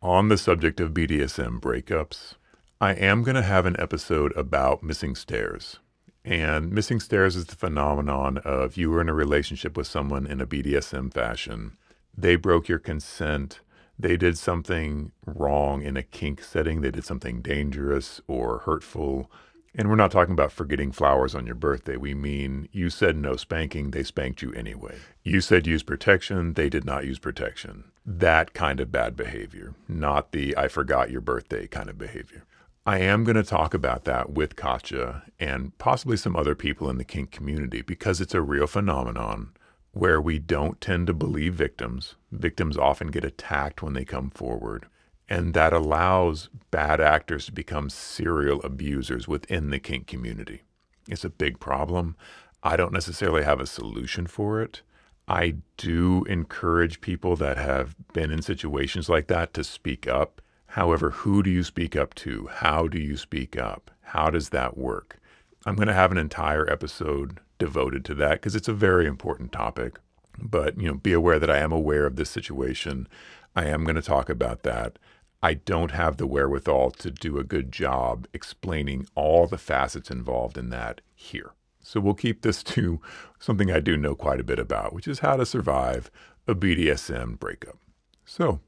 On 0.00 0.28
the 0.28 0.38
subject 0.38 0.80
of 0.80 0.94
BDSM 0.94 1.60
breakups, 1.60 2.34
I 2.80 2.92
am 2.92 3.22
going 3.22 3.36
to 3.36 3.42
have 3.42 3.66
an 3.66 3.76
episode 3.78 4.36
about 4.36 4.82
missing 4.82 5.14
stairs. 5.14 5.78
And 6.24 6.70
missing 6.70 7.00
stairs 7.00 7.36
is 7.36 7.46
the 7.46 7.56
phenomenon 7.56 8.38
of 8.38 8.76
you 8.76 8.90
were 8.90 9.00
in 9.00 9.08
a 9.08 9.14
relationship 9.14 9.76
with 9.76 9.86
someone 9.86 10.26
in 10.26 10.40
a 10.40 10.46
BDSM 10.46 11.12
fashion. 11.12 11.76
They 12.16 12.36
broke 12.36 12.68
your 12.68 12.78
consent 12.78 13.60
they 13.98 14.16
did 14.16 14.36
something 14.36 15.12
wrong 15.24 15.82
in 15.82 15.96
a 15.96 16.02
kink 16.02 16.42
setting, 16.42 16.80
they 16.80 16.90
did 16.90 17.04
something 17.04 17.40
dangerous 17.40 18.20
or 18.26 18.58
hurtful. 18.60 19.30
And 19.76 19.88
we're 19.88 19.96
not 19.96 20.12
talking 20.12 20.32
about 20.32 20.52
forgetting 20.52 20.92
flowers 20.92 21.34
on 21.34 21.46
your 21.46 21.56
birthday. 21.56 21.96
We 21.96 22.14
mean 22.14 22.68
you 22.72 22.90
said 22.90 23.16
no 23.16 23.36
spanking, 23.36 23.90
they 23.90 24.04
spanked 24.04 24.42
you 24.42 24.52
anyway. 24.52 24.98
You 25.22 25.40
said 25.40 25.66
use 25.66 25.82
protection, 25.82 26.54
they 26.54 26.68
did 26.68 26.84
not 26.84 27.06
use 27.06 27.18
protection. 27.18 27.84
That 28.06 28.52
kind 28.52 28.80
of 28.80 28.92
bad 28.92 29.16
behavior, 29.16 29.74
not 29.88 30.32
the 30.32 30.56
I 30.56 30.68
forgot 30.68 31.10
your 31.10 31.20
birthday 31.20 31.66
kind 31.66 31.88
of 31.88 31.98
behavior. 31.98 32.44
I 32.86 32.98
am 32.98 33.24
going 33.24 33.36
to 33.36 33.42
talk 33.42 33.72
about 33.72 34.04
that 34.04 34.32
with 34.32 34.56
Katja 34.56 35.22
and 35.40 35.76
possibly 35.78 36.18
some 36.18 36.36
other 36.36 36.54
people 36.54 36.90
in 36.90 36.98
the 36.98 37.04
kink 37.04 37.30
community 37.30 37.80
because 37.80 38.20
it's 38.20 38.34
a 38.34 38.42
real 38.42 38.66
phenomenon 38.66 39.54
where 39.92 40.20
we 40.20 40.38
don't 40.38 40.82
tend 40.82 41.06
to 41.06 41.14
believe 41.14 41.54
victims. 41.54 42.16
Victims 42.30 42.76
often 42.76 43.08
get 43.08 43.24
attacked 43.24 43.82
when 43.82 43.94
they 43.94 44.04
come 44.04 44.28
forward. 44.28 44.86
And 45.30 45.54
that 45.54 45.72
allows 45.72 46.50
bad 46.70 47.00
actors 47.00 47.46
to 47.46 47.52
become 47.52 47.88
serial 47.88 48.60
abusers 48.62 49.26
within 49.26 49.70
the 49.70 49.78
kink 49.78 50.06
community. 50.06 50.62
It's 51.08 51.24
a 51.24 51.30
big 51.30 51.60
problem. 51.60 52.16
I 52.62 52.76
don't 52.76 52.92
necessarily 52.92 53.44
have 53.44 53.60
a 53.60 53.66
solution 53.66 54.26
for 54.26 54.60
it. 54.60 54.82
I 55.26 55.54
do 55.78 56.24
encourage 56.24 57.00
people 57.00 57.34
that 57.36 57.56
have 57.56 57.94
been 58.12 58.30
in 58.30 58.42
situations 58.42 59.08
like 59.08 59.28
that 59.28 59.54
to 59.54 59.64
speak 59.64 60.06
up. 60.06 60.42
However, 60.74 61.10
who 61.10 61.44
do 61.44 61.50
you 61.50 61.62
speak 61.62 61.94
up 61.94 62.14
to? 62.16 62.48
How 62.52 62.88
do 62.88 62.98
you 62.98 63.16
speak 63.16 63.56
up? 63.56 63.92
How 64.02 64.28
does 64.28 64.48
that 64.48 64.76
work? 64.76 65.20
I'm 65.64 65.76
going 65.76 65.86
to 65.86 65.94
have 65.94 66.10
an 66.10 66.18
entire 66.18 66.68
episode 66.68 67.38
devoted 67.60 68.04
to 68.06 68.14
that 68.16 68.40
because 68.40 68.56
it's 68.56 68.66
a 68.66 68.72
very 68.72 69.06
important 69.06 69.52
topic. 69.52 70.00
But, 70.36 70.76
you 70.76 70.88
know, 70.88 70.94
be 70.94 71.12
aware 71.12 71.38
that 71.38 71.48
I 71.48 71.58
am 71.58 71.70
aware 71.70 72.06
of 72.06 72.16
this 72.16 72.28
situation. 72.28 73.06
I 73.54 73.66
am 73.66 73.84
going 73.84 73.94
to 73.94 74.02
talk 74.02 74.28
about 74.28 74.64
that. 74.64 74.98
I 75.40 75.54
don't 75.54 75.92
have 75.92 76.16
the 76.16 76.26
wherewithal 76.26 76.90
to 76.90 77.10
do 77.12 77.38
a 77.38 77.44
good 77.44 77.70
job 77.70 78.26
explaining 78.34 79.06
all 79.14 79.46
the 79.46 79.58
facets 79.58 80.10
involved 80.10 80.58
in 80.58 80.70
that 80.70 81.02
here. 81.14 81.52
So 81.82 82.00
we'll 82.00 82.14
keep 82.14 82.42
this 82.42 82.64
to 82.64 83.00
something 83.38 83.70
I 83.70 83.78
do 83.78 83.96
know 83.96 84.16
quite 84.16 84.40
a 84.40 84.44
bit 84.44 84.58
about, 84.58 84.92
which 84.92 85.06
is 85.06 85.20
how 85.20 85.36
to 85.36 85.46
survive 85.46 86.10
a 86.48 86.54
BDSM 86.56 87.38
breakup. 87.38 87.78
So, 88.24 88.58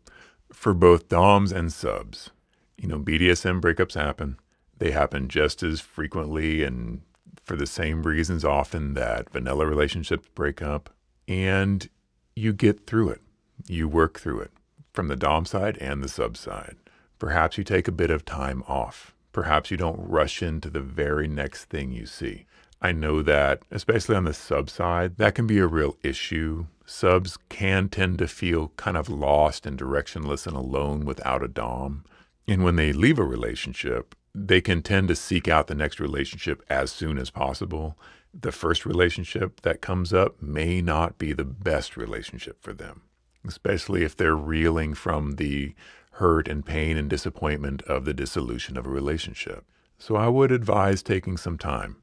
for 0.53 0.75
both 0.75 1.09
DOMs 1.09 1.53
and 1.53 1.73
subs, 1.73 2.31
you 2.77 2.89
know, 2.89 2.99
BDSM 2.99 3.61
breakups 3.61 3.95
happen. 3.95 4.39
They 4.79 4.91
happen 4.91 5.29
just 5.29 5.63
as 5.63 5.81
frequently 5.81 6.63
and 6.63 7.01
for 7.43 7.57
the 7.57 7.67
same 7.67 8.03
reasons 8.03 8.45
often 8.45 8.95
that 8.95 9.31
vanilla 9.31 9.67
relationships 9.67 10.29
break 10.35 10.61
up. 10.61 10.91
And 11.29 11.89
you 12.35 12.53
get 12.53 12.87
through 12.87 13.11
it. 13.11 13.23
You 13.67 13.89
work 13.89 14.21
through 14.21 14.41
it 14.41 14.51
from 14.93 15.09
the 15.09 15.17
Dom 15.17 15.47
side 15.47 15.79
and 15.79 16.03
the 16.03 16.09
sub 16.09 16.37
side. 16.37 16.77
Perhaps 17.19 17.57
you 17.57 17.65
take 17.65 17.89
a 17.89 17.93
bit 17.93 18.11
of 18.11 18.25
time 18.25 18.63
off. 18.69 19.15
Perhaps 19.33 19.71
you 19.71 19.77
don't 19.77 20.01
rush 20.01 20.43
into 20.43 20.71
the 20.71 20.81
very 20.81 21.29
next 21.29 21.67
thing 21.67 21.93
you 21.93 22.07
see. 22.07 22.47
I 22.81 22.93
know 22.93 23.23
that, 23.23 23.63
especially 23.71 24.17
on 24.17 24.25
the 24.25 24.35
sub 24.35 24.69
side, 24.69 25.17
that 25.17 25.35
can 25.35 25.47
be 25.47 25.59
a 25.59 25.67
real 25.67 25.97
issue. 26.03 26.67
Subs 26.87 27.37
can 27.49 27.89
tend 27.89 28.19
to 28.19 28.29
feel 28.29 28.69
kind 28.77 28.97
of 28.97 29.09
lost 29.09 29.67
and 29.67 29.77
directionless 29.79 30.47
and 30.47 30.57
alone 30.57 31.05
without 31.05 31.43
a 31.43 31.49
Dom. 31.49 32.05
And 32.47 32.63
when 32.63 32.77
they 32.77 32.93
leave 32.93 33.19
a 33.19 33.25
relationship, 33.25 34.15
they 34.33 34.61
can 34.61 34.83
tend 34.83 35.09
to 35.09 35.17
seek 35.17 35.49
out 35.49 35.67
the 35.67 35.75
next 35.75 35.99
relationship 35.99 36.63
as 36.71 36.93
soon 36.93 37.19
as 37.19 37.31
possible. 37.31 37.99
The 38.33 38.53
first 38.53 38.87
relationship 38.87 39.63
that 39.63 39.81
comes 39.81 40.13
up 40.13 40.41
may 40.41 40.81
not 40.81 41.19
be 41.19 41.33
the 41.33 41.45
best 41.45 41.97
relationship 41.97 42.63
for 42.63 42.73
them, 42.73 43.03
especially 43.47 44.05
if 44.05 44.15
they're 44.15 44.37
reeling 44.37 44.95
from 44.95 45.33
the 45.33 45.75
hurt 46.13 46.47
and 46.47 46.65
pain 46.65 46.97
and 46.97 47.11
disappointment 47.11 47.83
of 47.83 48.05
the 48.05 48.15
dissolution 48.15 48.77
of 48.77 48.87
a 48.87 48.91
relationship. 48.91 49.65
So 49.99 50.17
I 50.17 50.29
would 50.29 50.53
advise 50.53 51.03
taking 51.03 51.37
some 51.37 51.59
time, 51.59 51.97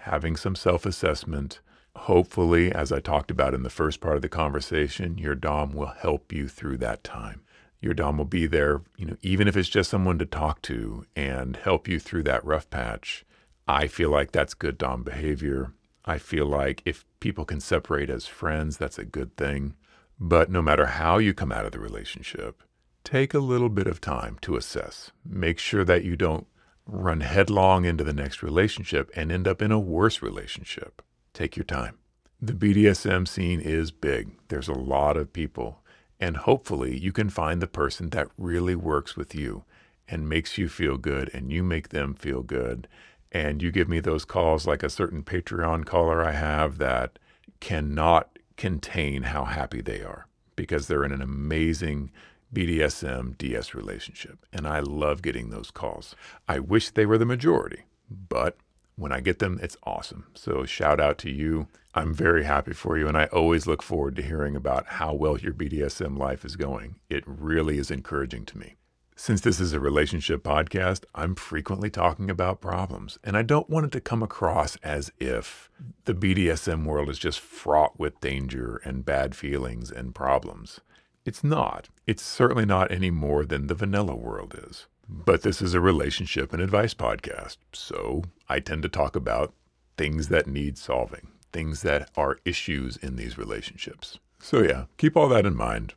having 0.00 0.36
some 0.36 0.56
self 0.56 0.84
assessment. 0.84 1.60
Hopefully, 1.96 2.70
as 2.70 2.92
I 2.92 3.00
talked 3.00 3.30
about 3.30 3.54
in 3.54 3.62
the 3.62 3.70
first 3.70 4.00
part 4.00 4.16
of 4.16 4.22
the 4.22 4.28
conversation, 4.28 5.18
your 5.18 5.34
Dom 5.34 5.72
will 5.72 5.86
help 5.86 6.32
you 6.32 6.46
through 6.46 6.76
that 6.78 7.02
time. 7.02 7.42
Your 7.80 7.94
Dom 7.94 8.18
will 8.18 8.24
be 8.26 8.46
there, 8.46 8.82
you 8.96 9.06
know, 9.06 9.16
even 9.22 9.48
if 9.48 9.56
it's 9.56 9.68
just 9.68 9.90
someone 9.90 10.18
to 10.18 10.26
talk 10.26 10.62
to 10.62 11.04
and 11.16 11.56
help 11.56 11.88
you 11.88 11.98
through 11.98 12.22
that 12.24 12.44
rough 12.44 12.70
patch. 12.70 13.24
I 13.66 13.88
feel 13.88 14.10
like 14.10 14.30
that's 14.30 14.54
good 14.54 14.78
Dom 14.78 15.02
behavior. 15.02 15.72
I 16.04 16.18
feel 16.18 16.46
like 16.46 16.82
if 16.84 17.04
people 17.18 17.44
can 17.44 17.60
separate 17.60 18.10
as 18.10 18.26
friends, 18.26 18.76
that's 18.76 18.98
a 18.98 19.04
good 19.04 19.36
thing. 19.36 19.74
But 20.20 20.50
no 20.50 20.62
matter 20.62 20.86
how 20.86 21.18
you 21.18 21.34
come 21.34 21.50
out 21.50 21.66
of 21.66 21.72
the 21.72 21.80
relationship, 21.80 22.62
take 23.02 23.34
a 23.34 23.40
little 23.40 23.68
bit 23.68 23.86
of 23.86 24.00
time 24.00 24.38
to 24.42 24.56
assess. 24.56 25.10
Make 25.24 25.58
sure 25.58 25.84
that 25.84 26.04
you 26.04 26.14
don't 26.14 26.46
run 26.86 27.20
headlong 27.20 27.84
into 27.84 28.04
the 28.04 28.12
next 28.12 28.42
relationship 28.42 29.10
and 29.16 29.32
end 29.32 29.48
up 29.48 29.60
in 29.60 29.72
a 29.72 29.78
worse 29.78 30.22
relationship. 30.22 31.02
Take 31.36 31.54
your 31.54 31.64
time. 31.64 31.98
The 32.40 32.54
BDSM 32.54 33.28
scene 33.28 33.60
is 33.60 33.90
big. 33.90 34.30
There's 34.48 34.68
a 34.68 34.72
lot 34.72 35.18
of 35.18 35.34
people. 35.34 35.82
And 36.18 36.34
hopefully, 36.34 36.96
you 36.96 37.12
can 37.12 37.28
find 37.28 37.60
the 37.60 37.66
person 37.66 38.08
that 38.08 38.28
really 38.38 38.74
works 38.74 39.18
with 39.18 39.34
you 39.34 39.64
and 40.08 40.30
makes 40.30 40.56
you 40.56 40.66
feel 40.66 40.96
good, 40.96 41.30
and 41.34 41.52
you 41.52 41.62
make 41.62 41.90
them 41.90 42.14
feel 42.14 42.42
good. 42.42 42.88
And 43.30 43.62
you 43.62 43.70
give 43.70 43.86
me 43.86 44.00
those 44.00 44.24
calls 44.24 44.66
like 44.66 44.82
a 44.82 44.88
certain 44.88 45.22
Patreon 45.22 45.84
caller 45.84 46.24
I 46.24 46.32
have 46.32 46.78
that 46.78 47.18
cannot 47.60 48.38
contain 48.56 49.24
how 49.24 49.44
happy 49.44 49.82
they 49.82 50.00
are 50.00 50.28
because 50.56 50.86
they're 50.86 51.04
in 51.04 51.12
an 51.12 51.20
amazing 51.20 52.12
BDSM 52.54 53.36
DS 53.36 53.74
relationship. 53.74 54.46
And 54.54 54.66
I 54.66 54.80
love 54.80 55.20
getting 55.20 55.50
those 55.50 55.70
calls. 55.70 56.16
I 56.48 56.60
wish 56.60 56.88
they 56.88 57.04
were 57.04 57.18
the 57.18 57.26
majority, 57.26 57.82
but 58.10 58.56
when 58.96 59.12
I 59.12 59.20
get 59.20 59.38
them, 59.38 59.60
it's 59.62 59.76
awesome. 59.84 60.26
So 60.34 60.64
shout 60.64 61.00
out 61.00 61.18
to 61.18 61.30
you. 61.30 61.68
I'm 61.94 62.12
very 62.12 62.44
happy 62.44 62.72
for 62.72 62.98
you. 62.98 63.08
And 63.08 63.16
I 63.16 63.26
always 63.26 63.66
look 63.66 63.82
forward 63.82 64.16
to 64.16 64.22
hearing 64.22 64.56
about 64.56 64.86
how 64.86 65.14
well 65.14 65.38
your 65.38 65.52
BDSM 65.52 66.18
life 66.18 66.44
is 66.44 66.56
going. 66.56 66.96
It 67.08 67.24
really 67.26 67.78
is 67.78 67.90
encouraging 67.90 68.46
to 68.46 68.58
me. 68.58 68.76
Since 69.18 69.40
this 69.40 69.60
is 69.60 69.72
a 69.72 69.80
relationship 69.80 70.42
podcast, 70.42 71.04
I'm 71.14 71.36
frequently 71.36 71.88
talking 71.88 72.28
about 72.28 72.60
problems, 72.60 73.18
and 73.24 73.34
I 73.34 73.40
don't 73.40 73.70
want 73.70 73.86
it 73.86 73.92
to 73.92 74.00
come 74.00 74.22
across 74.22 74.76
as 74.82 75.10
if 75.18 75.70
the 76.04 76.12
BDSM 76.12 76.84
world 76.84 77.08
is 77.08 77.18
just 77.18 77.40
fraught 77.40 77.98
with 77.98 78.20
danger 78.20 78.78
and 78.84 79.06
bad 79.06 79.34
feelings 79.34 79.90
and 79.90 80.14
problems. 80.14 80.80
It's 81.24 81.42
not. 81.42 81.88
It's 82.06 82.22
certainly 82.22 82.66
not 82.66 82.92
any 82.92 83.10
more 83.10 83.46
than 83.46 83.68
the 83.68 83.74
vanilla 83.74 84.14
world 84.14 84.54
is. 84.68 84.86
But 85.08 85.42
this 85.42 85.62
is 85.62 85.74
a 85.74 85.80
relationship 85.80 86.52
and 86.52 86.60
advice 86.60 86.94
podcast, 86.94 87.58
so 87.72 88.24
I 88.48 88.60
tend 88.60 88.82
to 88.82 88.88
talk 88.88 89.14
about 89.14 89.54
things 89.96 90.28
that 90.28 90.46
need 90.46 90.76
solving, 90.78 91.28
things 91.52 91.82
that 91.82 92.10
are 92.16 92.38
issues 92.44 92.96
in 92.96 93.16
these 93.16 93.38
relationships. 93.38 94.18
So, 94.40 94.62
yeah, 94.62 94.86
keep 94.98 95.16
all 95.16 95.28
that 95.28 95.46
in 95.46 95.56
mind. 95.56 95.94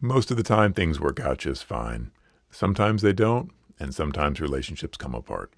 Most 0.00 0.30
of 0.30 0.36
the 0.36 0.42
time, 0.42 0.72
things 0.72 1.00
work 1.00 1.20
out 1.20 1.38
just 1.38 1.64
fine. 1.64 2.10
Sometimes 2.50 3.02
they 3.02 3.12
don't, 3.12 3.50
and 3.78 3.94
sometimes 3.94 4.40
relationships 4.40 4.96
come 4.96 5.14
apart. 5.14 5.52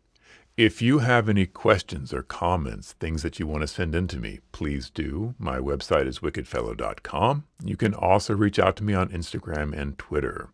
If 0.57 0.83
you 0.83 0.99
have 0.99 1.29
any 1.29 1.47
questions 1.47 2.13
or 2.13 2.23
comments, 2.23 2.93
things 2.93 3.23
that 3.23 3.39
you 3.39 3.47
want 3.47 3.63
to 3.63 3.67
send 3.67 3.95
in 3.95 4.09
to 4.09 4.19
me, 4.19 4.41
please 4.53 4.91
do. 4.91 5.35
My 5.39 5.59
website 5.59 6.07
is 6.07 6.19
wickedfellow.com. 6.19 7.45
You 7.65 7.77
can 7.77 7.95
also 7.95 8.35
reach 8.35 8.59
out 8.59 8.77
to 8.77 8.85
me 8.85 8.93
on 8.93 9.09
Instagram 9.09 9.73
and 9.73 9.97
Twitter. 9.97 10.51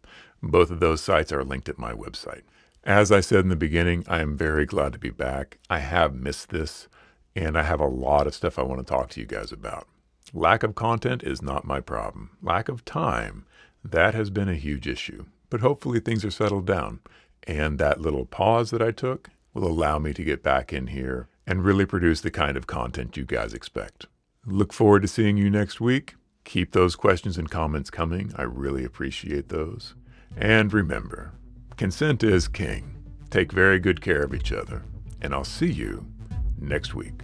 Both 0.46 0.70
of 0.70 0.80
those 0.80 1.00
sites 1.00 1.32
are 1.32 1.44
linked 1.44 1.68
at 1.68 1.78
my 1.78 1.92
website. 1.92 2.42
As 2.84 3.10
I 3.10 3.20
said 3.20 3.40
in 3.40 3.48
the 3.48 3.56
beginning, 3.56 4.04
I 4.06 4.20
am 4.20 4.36
very 4.36 4.66
glad 4.66 4.92
to 4.92 4.98
be 4.98 5.10
back. 5.10 5.58
I 5.68 5.80
have 5.80 6.14
missed 6.14 6.50
this, 6.50 6.88
and 7.34 7.58
I 7.58 7.62
have 7.62 7.80
a 7.80 7.86
lot 7.86 8.26
of 8.26 8.34
stuff 8.34 8.58
I 8.58 8.62
want 8.62 8.80
to 8.80 8.86
talk 8.86 9.10
to 9.10 9.20
you 9.20 9.26
guys 9.26 9.52
about. 9.52 9.88
Lack 10.32 10.62
of 10.62 10.74
content 10.74 11.22
is 11.22 11.42
not 11.42 11.64
my 11.64 11.80
problem. 11.80 12.30
Lack 12.42 12.68
of 12.68 12.84
time, 12.84 13.44
that 13.84 14.14
has 14.14 14.30
been 14.30 14.48
a 14.48 14.54
huge 14.54 14.86
issue 14.86 15.26
but 15.50 15.60
hopefully 15.60 16.00
things 16.00 16.24
are 16.24 16.30
settled 16.30 16.66
down. 16.66 17.00
And 17.44 17.78
that 17.78 18.00
little 18.00 18.26
pause 18.26 18.70
that 18.70 18.82
I 18.82 18.90
took 18.90 19.30
will 19.54 19.66
allow 19.66 19.98
me 19.98 20.12
to 20.14 20.24
get 20.24 20.42
back 20.42 20.72
in 20.72 20.88
here 20.88 21.28
and 21.46 21.64
really 21.64 21.86
produce 21.86 22.20
the 22.20 22.30
kind 22.30 22.56
of 22.56 22.66
content 22.66 23.16
you 23.16 23.24
guys 23.24 23.54
expect. 23.54 24.06
Look 24.44 24.72
forward 24.72 25.02
to 25.02 25.08
seeing 25.08 25.36
you 25.36 25.48
next 25.48 25.80
week. 25.80 26.14
Keep 26.44 26.72
those 26.72 26.96
questions 26.96 27.38
and 27.38 27.50
comments 27.50 27.90
coming. 27.90 28.32
I 28.36 28.42
really 28.42 28.84
appreciate 28.84 29.48
those. 29.48 29.94
And 30.36 30.72
remember, 30.72 31.32
consent 31.76 32.22
is 32.22 32.48
king. 32.48 32.94
Take 33.30 33.52
very 33.52 33.78
good 33.78 34.00
care 34.00 34.22
of 34.22 34.34
each 34.34 34.52
other. 34.52 34.84
And 35.20 35.34
I'll 35.34 35.44
see 35.44 35.70
you 35.70 36.06
next 36.58 36.94
week. 36.94 37.22